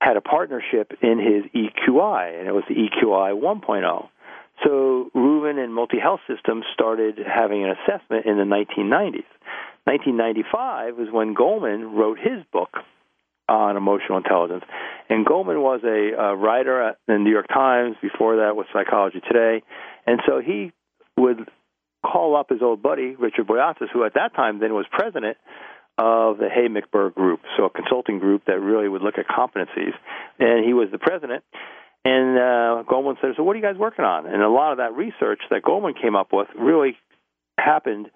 [0.00, 4.08] had a partnership in his EQI, and it was the EQI 1.0.
[4.64, 9.26] So Reuven and Multi Health Systems started having an assessment in the 1990s.
[9.84, 12.76] 1995 was when Goleman wrote his book
[13.48, 14.64] on emotional intelligence.
[15.08, 17.96] And Goleman was a, a writer at the New York Times.
[18.02, 19.62] Before that was Psychology Today.
[20.06, 20.72] And so he
[21.16, 21.48] would
[22.04, 25.38] call up his old buddy, Richard Boyatzis, who at that time then was president
[25.98, 29.92] of the Hay McBer Group, so a consulting group that really would look at competencies.
[30.38, 31.42] And he was the president.
[32.04, 34.78] And uh, Goleman said, "So what are you guys working on?" And a lot of
[34.78, 36.96] that research that Goleman came up with really
[37.58, 38.10] happened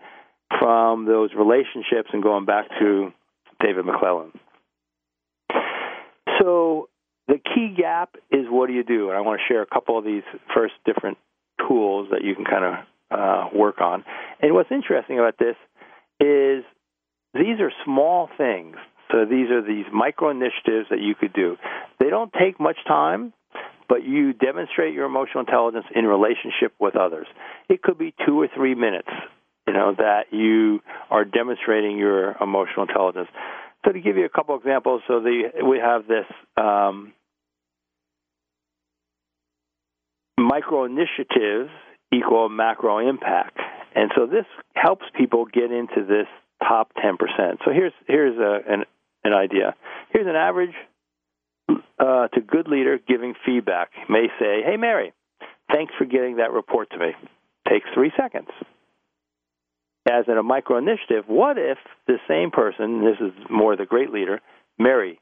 [0.61, 3.13] from those relationships and going back to
[3.61, 4.33] David McClelland.
[6.41, 6.89] So
[7.27, 9.09] the key gap is what do you do?
[9.09, 10.23] And I want to share a couple of these
[10.55, 11.19] first different
[11.67, 12.75] tools that you can kind of
[13.11, 14.05] uh, work on.
[14.41, 15.57] And what's interesting about this
[16.21, 16.65] is
[17.35, 18.77] these are small things.
[19.11, 21.57] So these are these micro initiatives that you could do.
[22.01, 23.33] They don't take much time,
[23.89, 27.27] but you demonstrate your emotional intelligence in relationship with others.
[27.69, 29.09] It could be two or three minutes,
[29.67, 30.81] you know, that you
[31.11, 33.29] are demonstrating your emotional intelligence.
[33.85, 36.27] So to give you a couple examples, so the we have this
[36.57, 37.13] um,
[40.39, 41.71] micro initiatives
[42.13, 43.59] equal macro impact,
[43.95, 46.29] and so this helps people get into this
[46.69, 47.17] top 10%.
[47.65, 48.85] So here's here's a, an
[49.25, 49.75] an idea.
[50.11, 50.75] Here's an average
[51.99, 53.91] uh, to good leader giving feedback.
[54.09, 55.13] May say, "Hey Mary,
[55.73, 57.13] thanks for getting that report to me."
[57.69, 58.49] Takes three seconds.
[60.11, 64.11] As in a micro initiative, what if the same person, this is more the great
[64.11, 64.41] leader,
[64.77, 65.21] Mary,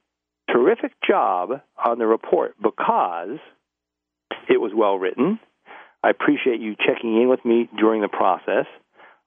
[0.51, 3.39] terrific job on the report because
[4.49, 5.39] it was well written.
[6.03, 8.67] I appreciate you checking in with me during the process.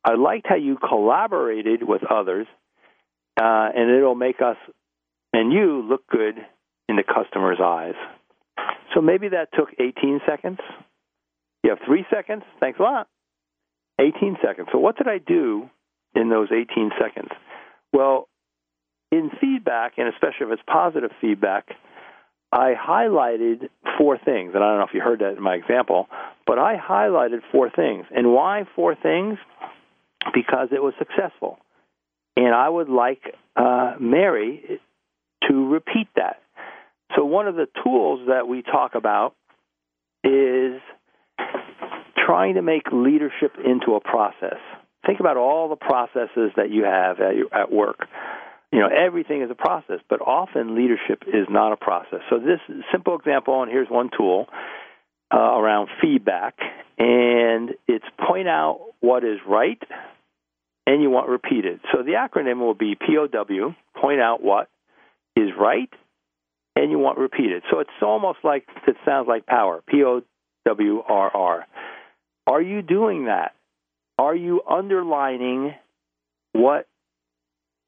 [0.06, 2.47] I liked how you collaborated with others,
[3.41, 4.58] uh, and it'll make us
[5.34, 6.36] and you look good
[6.88, 7.95] in the customer's eyes.
[8.93, 10.60] So maybe that took 18 seconds.
[11.64, 12.43] You have three seconds.
[12.60, 13.08] Thanks a lot.
[13.99, 14.68] 18 seconds.
[14.72, 15.70] So what did I do
[16.16, 17.30] in those 18 seconds?
[17.91, 18.28] Well,
[19.12, 21.70] in feedback, and especially if it's positive feedback,
[22.51, 24.51] I highlighted four things.
[24.54, 26.08] And I don't know if you heard that in my example,
[26.45, 28.06] but I highlighted four things.
[28.16, 29.38] And why four things?
[30.34, 31.57] Because it was successful.
[32.36, 34.80] And I would like uh, Mary
[35.47, 36.41] to repeat that.
[37.15, 39.36] So, one of the tools that we talk about
[40.24, 40.82] is
[42.26, 44.57] trying to make leadership into a process.
[45.05, 48.07] Think about all the processes that you have at, your, at work.
[48.71, 52.21] You know, everything is a process, but often leadership is not a process.
[52.30, 52.59] So, this
[52.91, 54.47] simple example, and here's one tool
[55.32, 56.55] uh, around feedback,
[56.97, 59.82] and it's point out what is right
[60.86, 61.79] and you want repeated.
[61.91, 64.69] So the acronym will be POW, point out what
[65.36, 65.89] is right,
[66.75, 67.63] and you want repeated.
[67.71, 70.21] So it's almost like it sounds like power, P O
[70.65, 71.65] W R R.
[72.47, 73.53] Are you doing that?
[74.17, 75.73] Are you underlining
[76.51, 76.88] what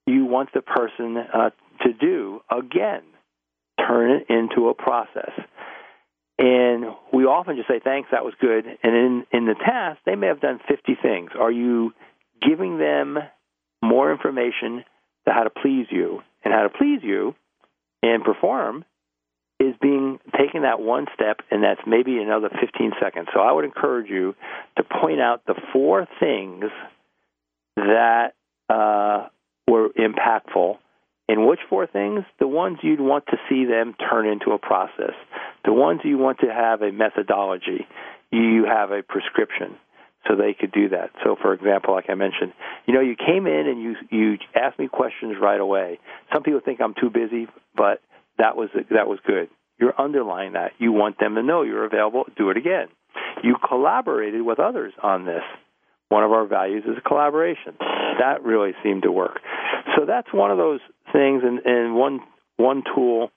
[0.07, 1.49] you want the person uh,
[1.83, 2.41] to do?
[2.49, 3.01] Again,
[3.77, 5.31] turn it into a process.
[6.37, 8.65] And we often just say, thanks, that was good.
[8.65, 11.31] And in, in the task, they may have done 50 things.
[11.39, 11.93] Are you
[12.41, 13.17] giving them
[13.81, 14.83] more information
[15.27, 16.21] to how to please you.
[16.43, 17.33] And how to please you
[18.03, 18.85] and perform
[19.59, 23.27] is being taking that one step, and that's maybe another 15 seconds.
[23.33, 24.35] So I would encourage you
[24.77, 26.65] to point out the four things
[27.77, 28.33] that
[28.69, 29.27] uh,
[29.67, 30.77] were impactful.
[31.27, 32.23] And which four things?
[32.39, 35.13] The ones you'd want to see them turn into a process.
[35.63, 37.87] The ones you want to have a methodology.
[38.31, 39.77] You have a prescription.
[40.27, 41.11] So they could do that.
[41.23, 42.53] So, for example, like I mentioned,
[42.85, 45.99] you know, you came in and you you asked me questions right away.
[46.33, 48.01] Some people think I'm too busy, but
[48.37, 49.49] that was that was good.
[49.79, 50.71] You're underlying that.
[50.77, 52.25] You want them to know you're available.
[52.37, 52.87] Do it again.
[53.43, 55.43] You collaborated with others on this.
[56.09, 57.75] One of our values is collaboration.
[58.19, 59.39] That really seemed to work.
[59.97, 60.79] So that's one of those
[61.11, 62.21] things, and, and one
[62.57, 63.31] one tool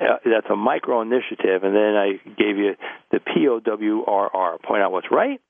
[0.00, 2.74] uh, that's a micro initiative, and then I gave you
[3.12, 5.40] the POWRR, point out what's right,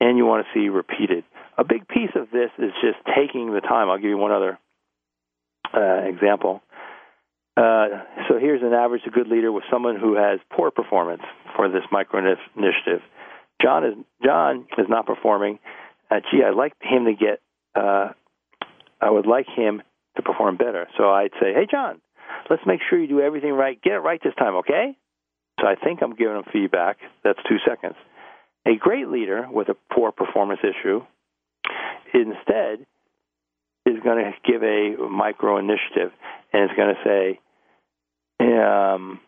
[0.00, 1.24] and you want to see repeated.
[1.58, 3.88] A big piece of this is just taking the time.
[3.88, 4.58] I'll give you one other
[5.74, 6.62] uh, example.
[7.56, 11.22] Uh, so here's an average a good leader with someone who has poor performance
[11.56, 13.00] for this micro initiative.
[13.62, 15.58] John is John is not performing.
[16.10, 17.40] Uh, gee, I'd like him to get.
[17.74, 18.12] Uh,
[19.00, 19.82] I would like him
[20.16, 20.86] to perform better.
[20.96, 22.00] So I'd say, Hey, John,
[22.50, 23.80] let's make sure you do everything right.
[23.80, 24.96] Get it right this time, okay?
[25.60, 26.98] So I think I'm giving him feedback.
[27.24, 27.96] That's two seconds.
[28.66, 31.02] A great leader with a poor performance issue
[32.12, 32.84] instead
[33.86, 36.10] is going to give a micro initiative
[36.52, 37.40] and is going to say,
[38.40, 39.20] um,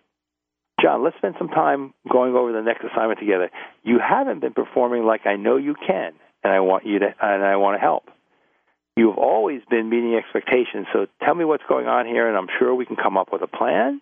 [0.82, 3.50] John, let's spend some time going over the next assignment together.
[3.84, 6.12] You haven't been performing like I know you can,
[6.42, 8.04] and I want you to, and I want to help.
[8.96, 12.74] You've always been meeting expectations, so tell me what's going on here, and I'm sure
[12.74, 14.00] we can come up with a plan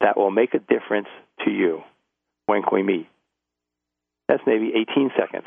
[0.00, 1.08] that will make a difference
[1.46, 1.80] to you.
[2.46, 3.06] When can we meet?
[4.32, 5.44] That's maybe 18 seconds.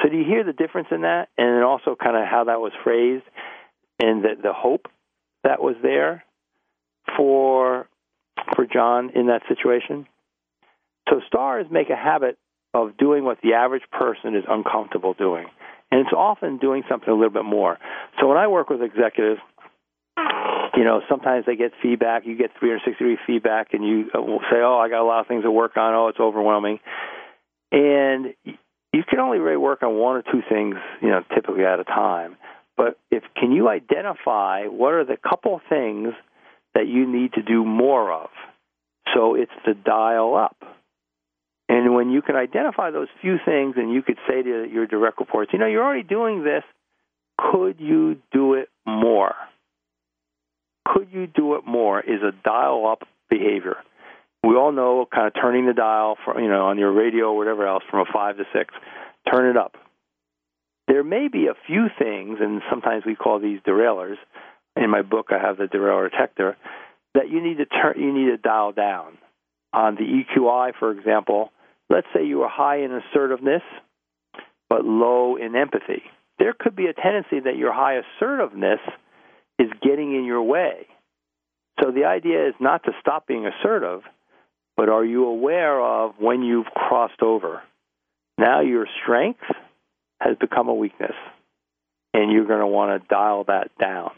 [0.00, 2.70] So do you hear the difference in that, and also kind of how that was
[2.84, 3.24] phrased,
[3.98, 4.86] and the, the hope
[5.42, 6.24] that was there
[7.16, 7.88] for
[8.54, 10.06] for John in that situation?
[11.08, 12.38] So stars make a habit
[12.72, 15.46] of doing what the average person is uncomfortable doing.
[15.90, 17.78] And it's often doing something a little bit more.
[18.20, 19.40] So when I work with executives,
[20.76, 22.26] you know, sometimes they get feedback.
[22.26, 24.20] You get 360 degree feedback, and you uh,
[24.52, 25.94] say, "Oh, I got a lot of things to work on.
[25.94, 26.78] Oh, it's overwhelming."
[27.72, 31.78] And you can only really work on one or two things, you know, typically at
[31.78, 32.36] a time.
[32.76, 36.14] But if can you identify what are the couple things
[36.74, 38.30] that you need to do more of.
[39.14, 40.56] So it's the dial up.
[41.68, 45.20] And when you can identify those few things and you could say to your direct
[45.20, 46.64] reports, you know, you're already doing this,
[47.38, 49.34] could you do it more?
[50.86, 53.76] Could you do it more is a dial up behavior.
[54.42, 57.36] We all know kind of turning the dial from, you know, on your radio or
[57.36, 58.74] whatever else from a 5 to 6.
[59.30, 59.76] Turn it up.
[60.88, 64.16] There may be a few things, and sometimes we call these derailers,
[64.76, 66.56] in my book I have the derailer detector
[67.14, 69.18] that you need to turn you need to dial down.
[69.72, 71.52] On the EQI, for example,
[71.88, 73.62] let's say you are high in assertiveness
[74.68, 76.02] but low in empathy.
[76.38, 78.80] There could be a tendency that your high assertiveness
[79.58, 80.86] is getting in your way.
[81.82, 84.02] So the idea is not to stop being assertive,
[84.80, 87.60] but are you aware of when you've crossed over?
[88.38, 89.42] Now your strength
[90.18, 91.12] has become a weakness,
[92.14, 94.12] and you're going to want to dial that down.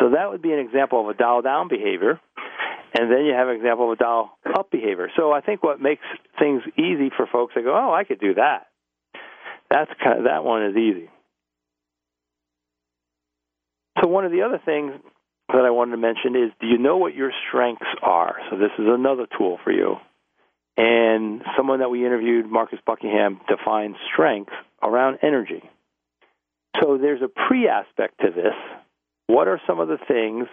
[0.00, 2.18] So that would be an example of a dial down behavior.
[2.98, 5.10] And then you have an example of a dial up behavior.
[5.14, 6.04] So I think what makes
[6.38, 8.68] things easy for folks, they go, oh, I could do that.
[9.68, 11.10] That's kind of, that one is easy.
[14.00, 14.92] So one of the other things
[15.48, 18.36] that I wanted to mention is, do you know what your strengths are?
[18.50, 19.96] So this is another tool for you.
[20.76, 25.62] And someone that we interviewed, Marcus Buckingham, defined strength around energy.
[26.80, 28.54] So there's a pre aspect to this
[29.26, 30.46] what are some of the things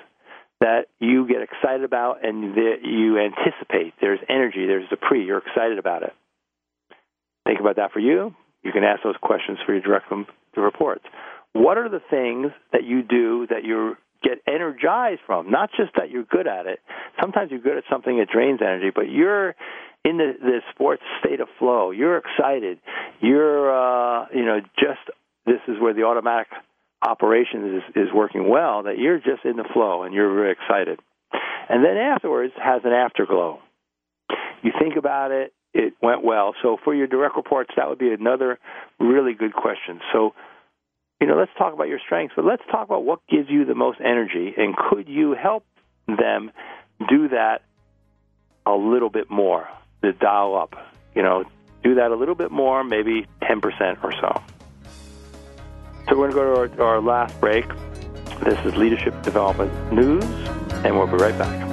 [0.59, 3.93] that you get excited about and that you anticipate?
[4.01, 6.13] There's energy, there's a pre, you're excited about it.
[7.45, 8.33] Think about that for you.
[8.63, 10.11] You can ask those questions for your direct
[10.55, 11.03] reports.
[11.51, 15.51] What are the things that you do that you get energized from?
[15.51, 16.79] Not just that you're good at it.
[17.21, 19.55] Sometimes you're good at something that drains energy, but you're
[20.05, 21.91] in the, the sports state of flow.
[21.91, 22.79] You're excited.
[23.21, 24.99] You're, uh, you know, just
[25.45, 26.47] this is where the automatic
[27.05, 30.99] operations is, is working well, that you're just in the flow and you're very excited.
[31.69, 33.59] And then afterwards has an afterglow.
[34.61, 36.53] You think about it, it went well.
[36.61, 38.59] So for your direct reports, that would be another
[38.99, 39.99] really good question.
[40.13, 40.33] So,
[41.19, 43.75] you know, let's talk about your strengths, but let's talk about what gives you the
[43.75, 45.65] most energy, and could you help
[46.07, 46.51] them
[47.09, 47.61] do that
[48.65, 49.67] a little bit more,
[50.01, 50.75] the dial up?
[51.15, 51.45] You know,
[51.83, 54.41] do that a little bit more, maybe 10% or so.
[56.09, 57.65] So we're going to go to our, our last break.
[58.43, 60.23] This is Leadership Development News,
[60.83, 61.72] and we'll be right back.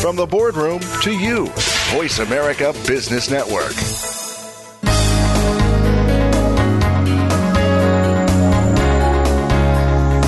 [0.00, 1.46] From the boardroom to you,
[1.90, 3.74] Voice America Business Network.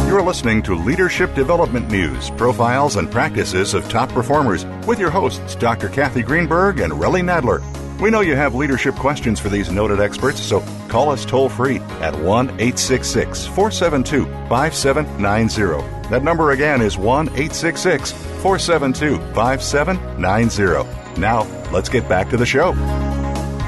[0.08, 5.54] You're listening to Leadership Development News, profiles and practices of top performers with your hosts,
[5.54, 5.88] Dr.
[5.88, 7.62] Cathy Greenberg and Relly Nadler.
[8.00, 11.78] We know you have leadership questions for these noted experts, so call us toll free
[12.00, 15.99] at 1 866 472 5790.
[16.11, 18.11] That number again is 1 866
[18.42, 21.20] 472 5790.
[21.20, 22.72] Now, let's get back to the show.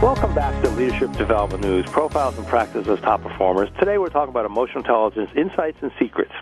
[0.02, 3.68] Welcome back to Leadership Development News, profiles and practices of top performers.
[3.78, 6.32] Today we're talking about emotional intelligence, insights, and secrets.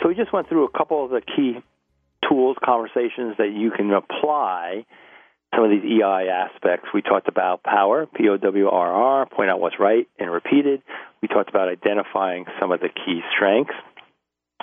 [0.00, 1.62] So we just went through a couple of the key
[2.26, 4.86] tools, conversations that you can apply
[5.54, 6.88] some of these EI aspects.
[6.94, 10.80] We talked about power, P O W R R, point out what's right and repeated.
[11.20, 13.74] We talked about identifying some of the key strengths.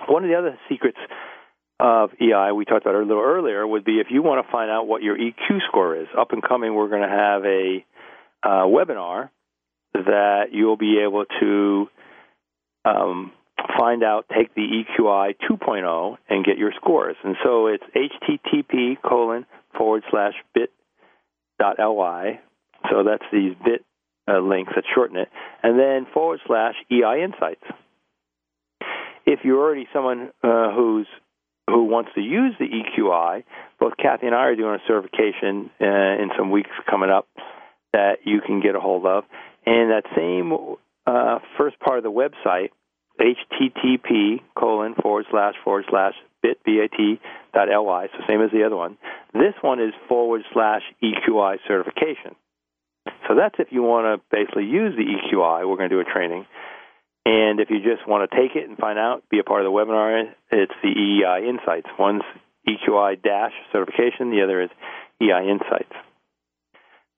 [0.08, 0.98] One of the other secrets
[1.80, 4.70] of EI we talked about a little earlier would be if you want to find
[4.70, 6.08] out what your EQ score is.
[6.18, 7.86] Up and coming, we're going to have a
[8.44, 9.30] uh, webinar
[9.94, 11.88] that you'll be able to
[12.86, 13.32] um,
[13.78, 17.16] find out, take the EQI 2.0 and get your scores.
[17.24, 19.46] And so it's http colon
[19.78, 20.72] forward slash bit
[21.60, 22.40] dot ly.
[22.90, 23.86] So that's these bit
[24.28, 25.30] uh, links that shorten it,
[25.62, 27.64] and then forward slash EI Insights.
[29.26, 31.08] If you're already someone uh, who's
[31.68, 33.44] who wants to use the EQI,
[33.80, 35.86] both Cathy and I are doing a certification uh,
[36.22, 37.28] in some weeks coming up
[37.94, 39.24] that you can get a hold of.
[39.66, 40.52] And that same
[41.08, 42.70] uh, first part of the website,
[43.20, 47.22] http colon forward slash forward slash bit b-a-t
[47.54, 48.98] dot ly, so same as the other one.
[49.34, 52.36] This one is forward slash EQI certification.
[53.28, 55.68] So that's if you want to basically use the EQI.
[55.68, 56.46] We're going to do a training.
[57.26, 59.72] And if you just want to take it and find out, be a part of
[59.72, 61.88] the webinar, it's the EI Insights.
[61.98, 62.24] One's
[62.68, 64.70] EQI dash certification, the other is
[65.22, 65.94] EI Insights.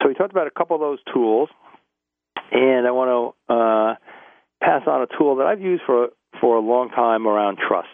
[0.01, 1.49] So we talked about a couple of those tools,
[2.51, 3.95] and I want to uh,
[4.61, 6.09] pass on a tool that I've used for
[6.41, 7.87] for a long time around trust.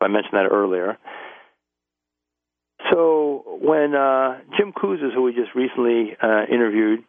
[0.00, 0.98] I mentioned that earlier.
[2.92, 7.04] So when uh, Jim Kouzes, who we just recently uh, interviewed,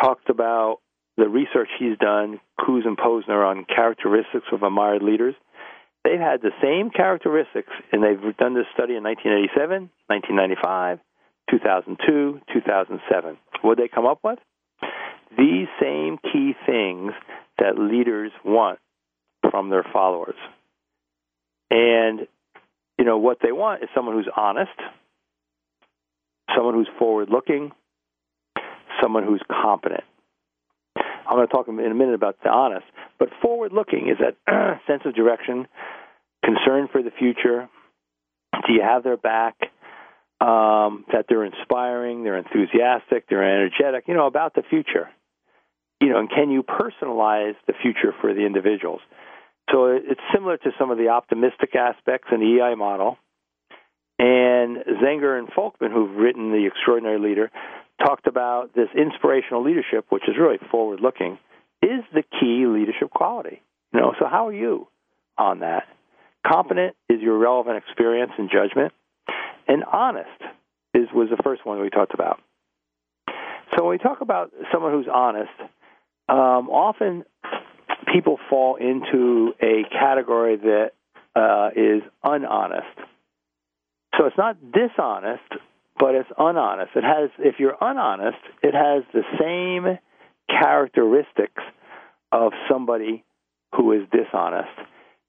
[0.00, 0.78] talked about
[1.16, 5.34] the research he's done, Kouzes and Posner, on characteristics of admired leaders,
[6.04, 10.98] they've had the same characteristics, and they've done this study in 1987, 1995,
[11.50, 13.38] 2002, 2007.
[13.60, 14.38] What they come up with?
[15.36, 17.12] These same key things
[17.58, 18.78] that leaders want
[19.50, 20.36] from their followers.
[21.70, 22.26] And,
[22.98, 24.70] you know, what they want is someone who's honest,
[26.54, 27.72] someone who's forward looking,
[29.00, 30.04] someone who's competent.
[31.26, 32.86] I'm going to talk in a minute about the honest,
[33.18, 35.66] but forward looking is that sense of direction,
[36.44, 37.68] concern for the future.
[38.66, 39.56] Do you have their back?
[40.42, 45.08] um, that they're inspiring, they're enthusiastic, they're energetic, you know, about the future.
[46.00, 49.00] You know, and can you personalize the future for the individuals?
[49.70, 53.18] So it's similar to some of the optimistic aspects in the EI model.
[54.18, 57.52] And Zenger and Folkman, who've written The Extraordinary Leader,
[58.04, 61.38] talked about this inspirational leadership, which is really forward looking,
[61.82, 63.62] is the key leadership quality.
[63.92, 64.88] You know, so how are you
[65.36, 65.84] on that?
[66.46, 68.92] Competent is your relevant experience and judgment.
[69.68, 70.28] And honest
[70.94, 72.40] is was the first one we talked about.
[73.74, 75.52] So when we talk about someone who's honest,
[76.28, 77.24] um, often
[78.12, 80.90] people fall into a category that
[81.34, 82.98] uh, is unhonest.
[84.18, 85.42] So it's not dishonest,
[86.02, 86.90] but it's unhonest.
[86.96, 90.00] It has, if you're unhonest, it has the same
[90.48, 91.62] characteristics
[92.32, 93.22] of somebody
[93.76, 94.76] who is dishonest.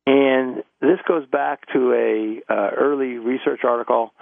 [0.08, 4.14] And this goes back to a uh, early research article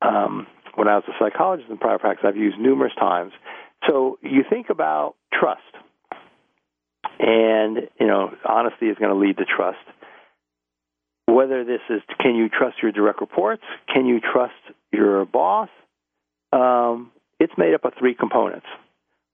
[0.00, 0.46] um,
[0.76, 2.24] when I was a psychologist in private practice.
[2.28, 3.32] I've used numerous times
[3.88, 5.62] So you think about trust,
[7.18, 9.78] and you know honesty is going to lead to trust.
[11.26, 14.54] Whether this is can you trust your direct reports, can you trust
[14.92, 15.68] your boss?
[16.52, 18.66] Um, it's made up of three components.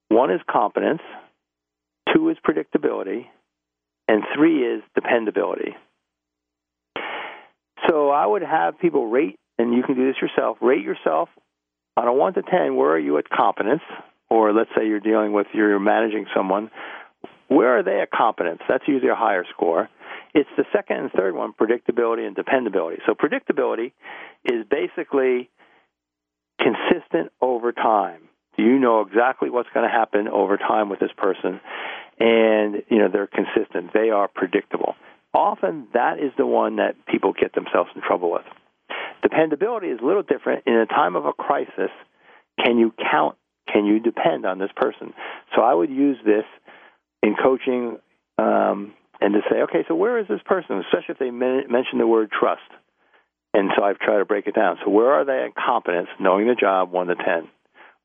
[0.09, 1.03] One is competence,
[2.15, 3.27] two is predictability,
[4.09, 5.75] and three is dependability.
[7.89, 11.29] So I would have people rate, and you can do this yourself, rate yourself
[11.97, 12.77] on a 1 to 10.
[12.77, 13.83] Where are you at competence?
[14.31, 16.71] Or let's say you're dealing with, you're managing someone.
[17.49, 18.61] Where are they at competence?
[18.69, 19.89] That's usually a higher score.
[20.35, 23.01] It's the second and third one, predictability and dependability.
[23.07, 23.93] So predictability
[24.45, 25.51] is basically
[26.59, 28.23] consistent over time.
[28.57, 31.61] You know exactly what's going to happen over time with this person?
[32.19, 33.93] And, you know, they're consistent.
[33.93, 34.95] They are predictable.
[35.35, 38.45] Often that is the one that people get themselves in trouble with.
[39.23, 40.63] Dependability is a little different.
[40.67, 41.91] In a time of a crisis,
[42.63, 43.37] can you count,
[43.73, 45.13] can you depend on this person?
[45.57, 46.45] So I would use this
[47.23, 47.99] in coaching
[48.39, 50.79] um, and to say, okay, so where is this person?
[50.79, 52.63] Especially if they mention the word trust.
[53.55, 54.79] And so I've tried to break it down.
[54.85, 57.49] So where are they at competence, knowing the job, 1 to 10?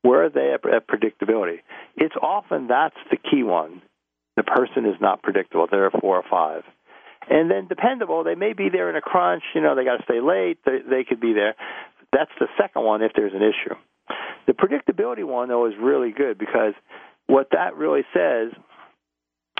[0.02, 1.58] Where are they at, predictability?
[1.96, 3.82] It's often that's the key one.
[4.36, 5.66] The person is not predictable.
[5.68, 6.62] They're a 4 or 5.
[7.28, 9.42] And then dependable, they may be there in a crunch.
[9.54, 10.58] You know, they got to stay late.
[10.64, 11.54] They, they could be there.
[12.12, 13.74] That's the second one if there's an issue.
[14.46, 16.74] The predictability one, though, is really good because
[17.26, 18.52] what that really says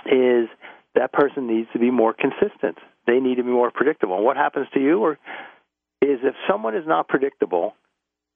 [0.06, 0.48] is
[0.94, 2.78] that person needs to be more consistent.
[3.06, 4.16] They need to be more predictable.
[4.16, 5.18] And what happens to you or
[6.02, 7.74] is if someone is not predictable,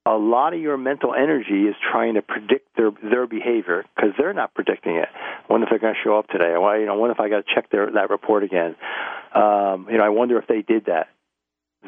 [0.05, 4.33] a lot of your mental energy is trying to predict their their behavior because they're
[4.33, 5.09] not predicting it.
[5.13, 6.49] I wonder if they're going to show up today.
[6.51, 8.75] You know, I wonder if I got to check their that report again.
[9.33, 11.07] Um, you know, I wonder if they did that.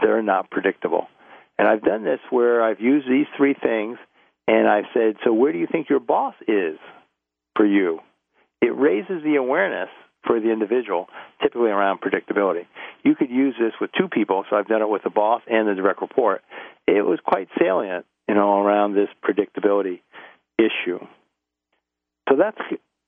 [0.01, 1.07] They're not predictable.
[1.59, 3.97] And I've done this where I've used these three things,
[4.47, 6.77] and I've said, so where do you think your boss is
[7.55, 7.99] for you?
[8.61, 9.89] It raises the awareness
[10.27, 11.07] for the individual,
[11.41, 12.65] typically around predictability.
[13.03, 15.67] You could use this with two people, so I've done it with the boss and
[15.67, 16.41] the direct report.
[16.85, 20.01] It was quite salient, you know, around this predictability
[20.59, 20.99] issue.
[22.29, 22.55] So that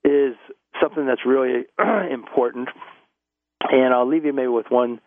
[0.03, 0.35] is
[0.81, 1.65] something that's really
[2.11, 2.69] important.
[3.61, 5.01] And I'll leave you maybe with one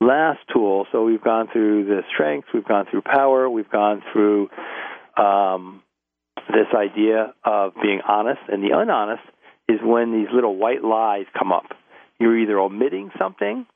[0.00, 0.86] last tool.
[0.92, 4.48] So we've gone through the strengths, we've gone through power, we've gone through
[5.16, 5.82] um,
[6.48, 9.22] this idea of being honest, and the unhonest
[9.70, 11.66] is when these little white lies come up.
[12.18, 13.66] You're either omitting something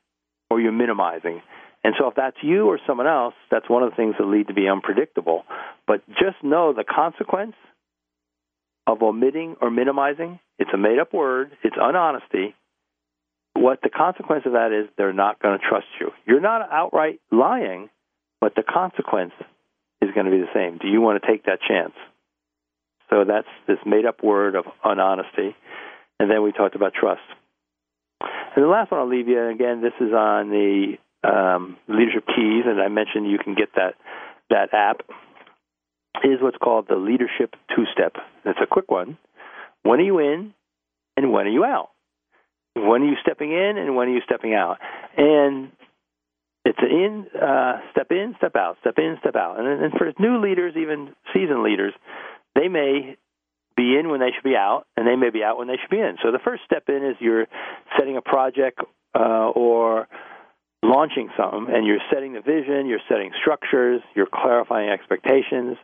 [0.49, 1.41] or you're minimizing.
[1.83, 4.47] And so if that's you or someone else, that's one of the things that lead
[4.47, 5.45] to be unpredictable.
[5.87, 7.55] But just know the consequence
[8.87, 12.53] of omitting or minimizing, it's a made up word, it's unhonesty.
[13.53, 16.11] What the consequence of that is, they're not going to trust you.
[16.25, 17.89] You're not outright lying,
[18.41, 19.33] but the consequence
[20.01, 20.77] is going to be the same.
[20.77, 21.93] Do you want to take that chance?
[23.09, 25.55] So that's this made up word of unhonesty.
[26.19, 27.21] And then we talked about trust.
[28.21, 32.25] And the last one I'll leave you, and again, this is on the um, Leadership
[32.27, 33.95] Keys, and I mentioned you can get that,
[34.49, 35.01] that app,
[36.23, 38.15] is what's called the Leadership Two Step.
[38.45, 39.17] It's a quick one.
[39.83, 40.53] When are you in,
[41.17, 41.89] and when are you out?
[42.75, 44.77] When are you stepping in, and when are you stepping out?
[45.17, 45.71] And
[46.63, 49.59] it's an in, uh, step in, step out, step in, step out.
[49.59, 51.93] And, and for new leaders, even seasoned leaders,
[52.55, 53.17] they may
[53.75, 55.89] be in when they should be out, and they may be out when they should
[55.89, 56.17] be in.
[56.23, 57.47] So the first step in is you're
[57.97, 58.79] setting a project
[59.13, 60.07] uh, or
[60.83, 65.77] launching something, and you're setting the vision, you're setting structures, you're clarifying expectations,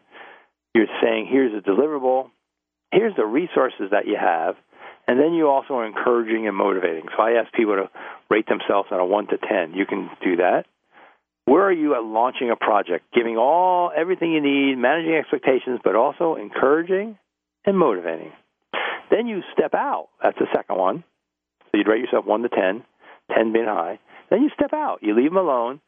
[0.73, 2.29] you're saying here's a deliverable,
[2.91, 4.55] here's the resources that you have,
[5.07, 7.05] and then you also are encouraging and motivating.
[7.17, 7.89] So I ask people to
[8.29, 9.73] rate themselves on a one to ten.
[9.73, 10.65] You can do that.
[11.45, 13.05] Where are you at launching a project?
[13.13, 17.17] Giving all everything you need, managing expectations, but also encouraging
[17.65, 18.31] and motivating.
[19.09, 20.07] Then you step out.
[20.21, 21.03] That's the second one.
[21.71, 22.83] So you'd rate yourself 1 to 10,
[23.35, 23.99] 10 being high.
[24.29, 24.99] Then you step out.
[25.01, 25.81] You leave them alone.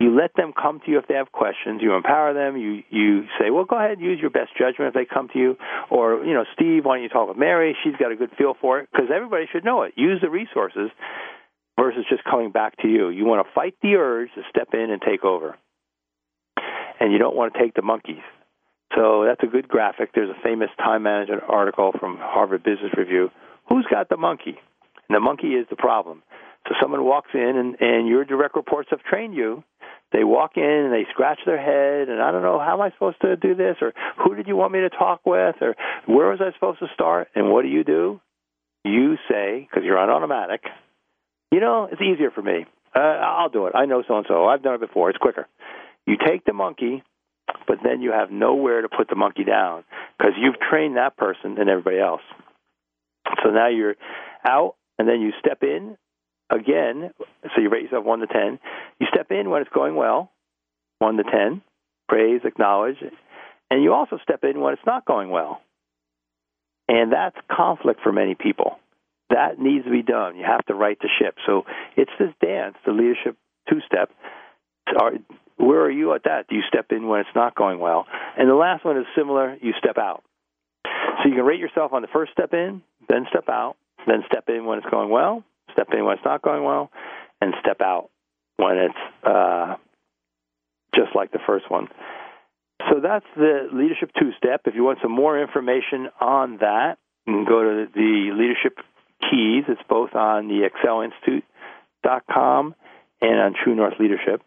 [0.00, 1.82] You let them come to you if they have questions.
[1.82, 2.56] You empower them.
[2.56, 5.38] You you say, well, go ahead, and use your best judgment if they come to
[5.38, 5.56] you.
[5.90, 7.76] Or you know, Steve, why don't you talk with Mary?
[7.84, 9.92] She's got a good feel for it because everybody should know it.
[9.96, 10.90] Use the resources
[11.78, 13.10] versus just coming back to you.
[13.10, 15.54] You want to fight the urge to step in and take over,
[16.98, 18.24] and you don't want to take the monkeys.
[18.94, 20.10] So that's a good graphic.
[20.14, 23.30] There's a famous time management article from Harvard Business Review.
[23.68, 24.58] Who's got the monkey?
[25.08, 26.22] And the monkey is the problem.
[26.68, 29.62] So someone walks in, and, and your direct reports have trained you.
[30.12, 32.90] They walk in and they scratch their head, and I don't know how am I
[32.90, 35.76] supposed to do this, or who did you want me to talk with, or
[36.06, 37.28] where was I supposed to start?
[37.34, 38.20] And what do you do?
[38.84, 40.62] You say, because you're on automatic,
[41.52, 42.66] you know, it's easier for me.
[42.94, 43.74] Uh, I'll do it.
[43.76, 44.46] I know so and so.
[44.46, 45.10] I've done it before.
[45.10, 45.46] It's quicker.
[46.06, 47.04] You take the monkey
[47.66, 49.84] but then you have nowhere to put the monkey down
[50.18, 52.22] because you've trained that person and everybody else.
[53.44, 53.96] So now you're
[54.46, 55.96] out, and then you step in
[56.50, 57.10] again.
[57.54, 58.58] So you rate yourself 1 to 10.
[58.98, 60.30] You step in when it's going well,
[60.98, 61.62] 1 to 10,
[62.08, 62.96] praise, acknowledge,
[63.70, 65.60] and you also step in when it's not going well.
[66.88, 68.78] And that's conflict for many people.
[69.30, 70.36] That needs to be done.
[70.36, 71.36] You have to right the ship.
[71.46, 71.64] So
[71.96, 73.36] it's this dance, the leadership
[73.68, 74.10] two step.
[75.60, 76.48] Where are you at that?
[76.48, 78.06] Do you step in when it's not going well?
[78.36, 79.56] And the last one is similar.
[79.60, 80.24] You step out.
[80.84, 84.48] So you can rate yourself on the first step in, then step out, then step
[84.48, 86.90] in when it's going well, step in when it's not going well,
[87.40, 88.08] and step out
[88.56, 89.76] when it's uh,
[90.94, 91.88] just like the first one.
[92.88, 94.62] So that's the leadership two step.
[94.64, 96.96] If you want some more information on that,
[97.26, 98.78] you can go to the leadership
[99.30, 99.64] keys.
[99.68, 102.74] It's both on the excelinstitute.com
[103.20, 104.42] and on True North Leadership.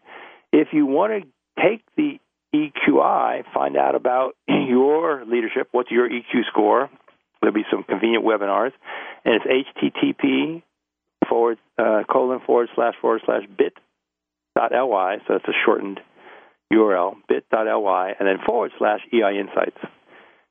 [0.56, 2.20] If you want to take the
[2.54, 6.88] EQI, find out about your leadership, what's your EQ score,
[7.40, 8.70] there'll be some convenient webinars,
[9.24, 10.62] and it's http
[11.28, 13.72] forward uh, colon forward slash forward slash bit
[14.54, 15.16] dot ly.
[15.26, 15.98] So it's a shortened
[16.72, 19.78] URL bit dot ly, and then forward slash EI Insights.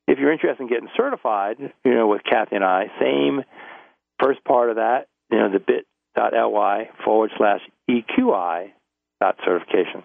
[0.06, 3.43] If you're interested in getting certified, you know, with Cathy and I, same
[4.22, 8.74] first part of that, you know, the bit.ly forward slash EQI
[9.24, 10.03] dot certification.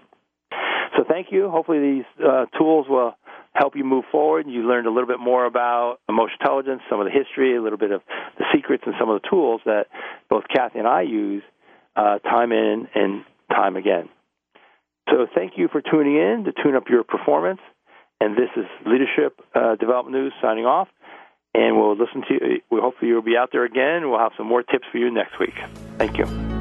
[0.97, 1.51] So thank you.
[1.51, 3.13] Hopefully these uh, tools will
[3.53, 4.47] help you move forward.
[4.49, 7.79] You learned a little bit more about emotional intelligence, some of the history, a little
[7.79, 8.01] bit of
[8.39, 9.85] the secrets, and some of the tools that
[10.31, 11.43] both Cathy and I use
[11.97, 14.09] uh, time in and time again.
[15.11, 17.61] So thank you for tuning in to tune up your performance.
[18.21, 20.89] And this is Leadership uh, Development News signing off.
[21.55, 22.61] And we'll listen to you.
[22.71, 24.09] We hopefully you'll be out there again.
[24.09, 25.57] We'll have some more tips for you next week.
[25.99, 26.58] Thank you.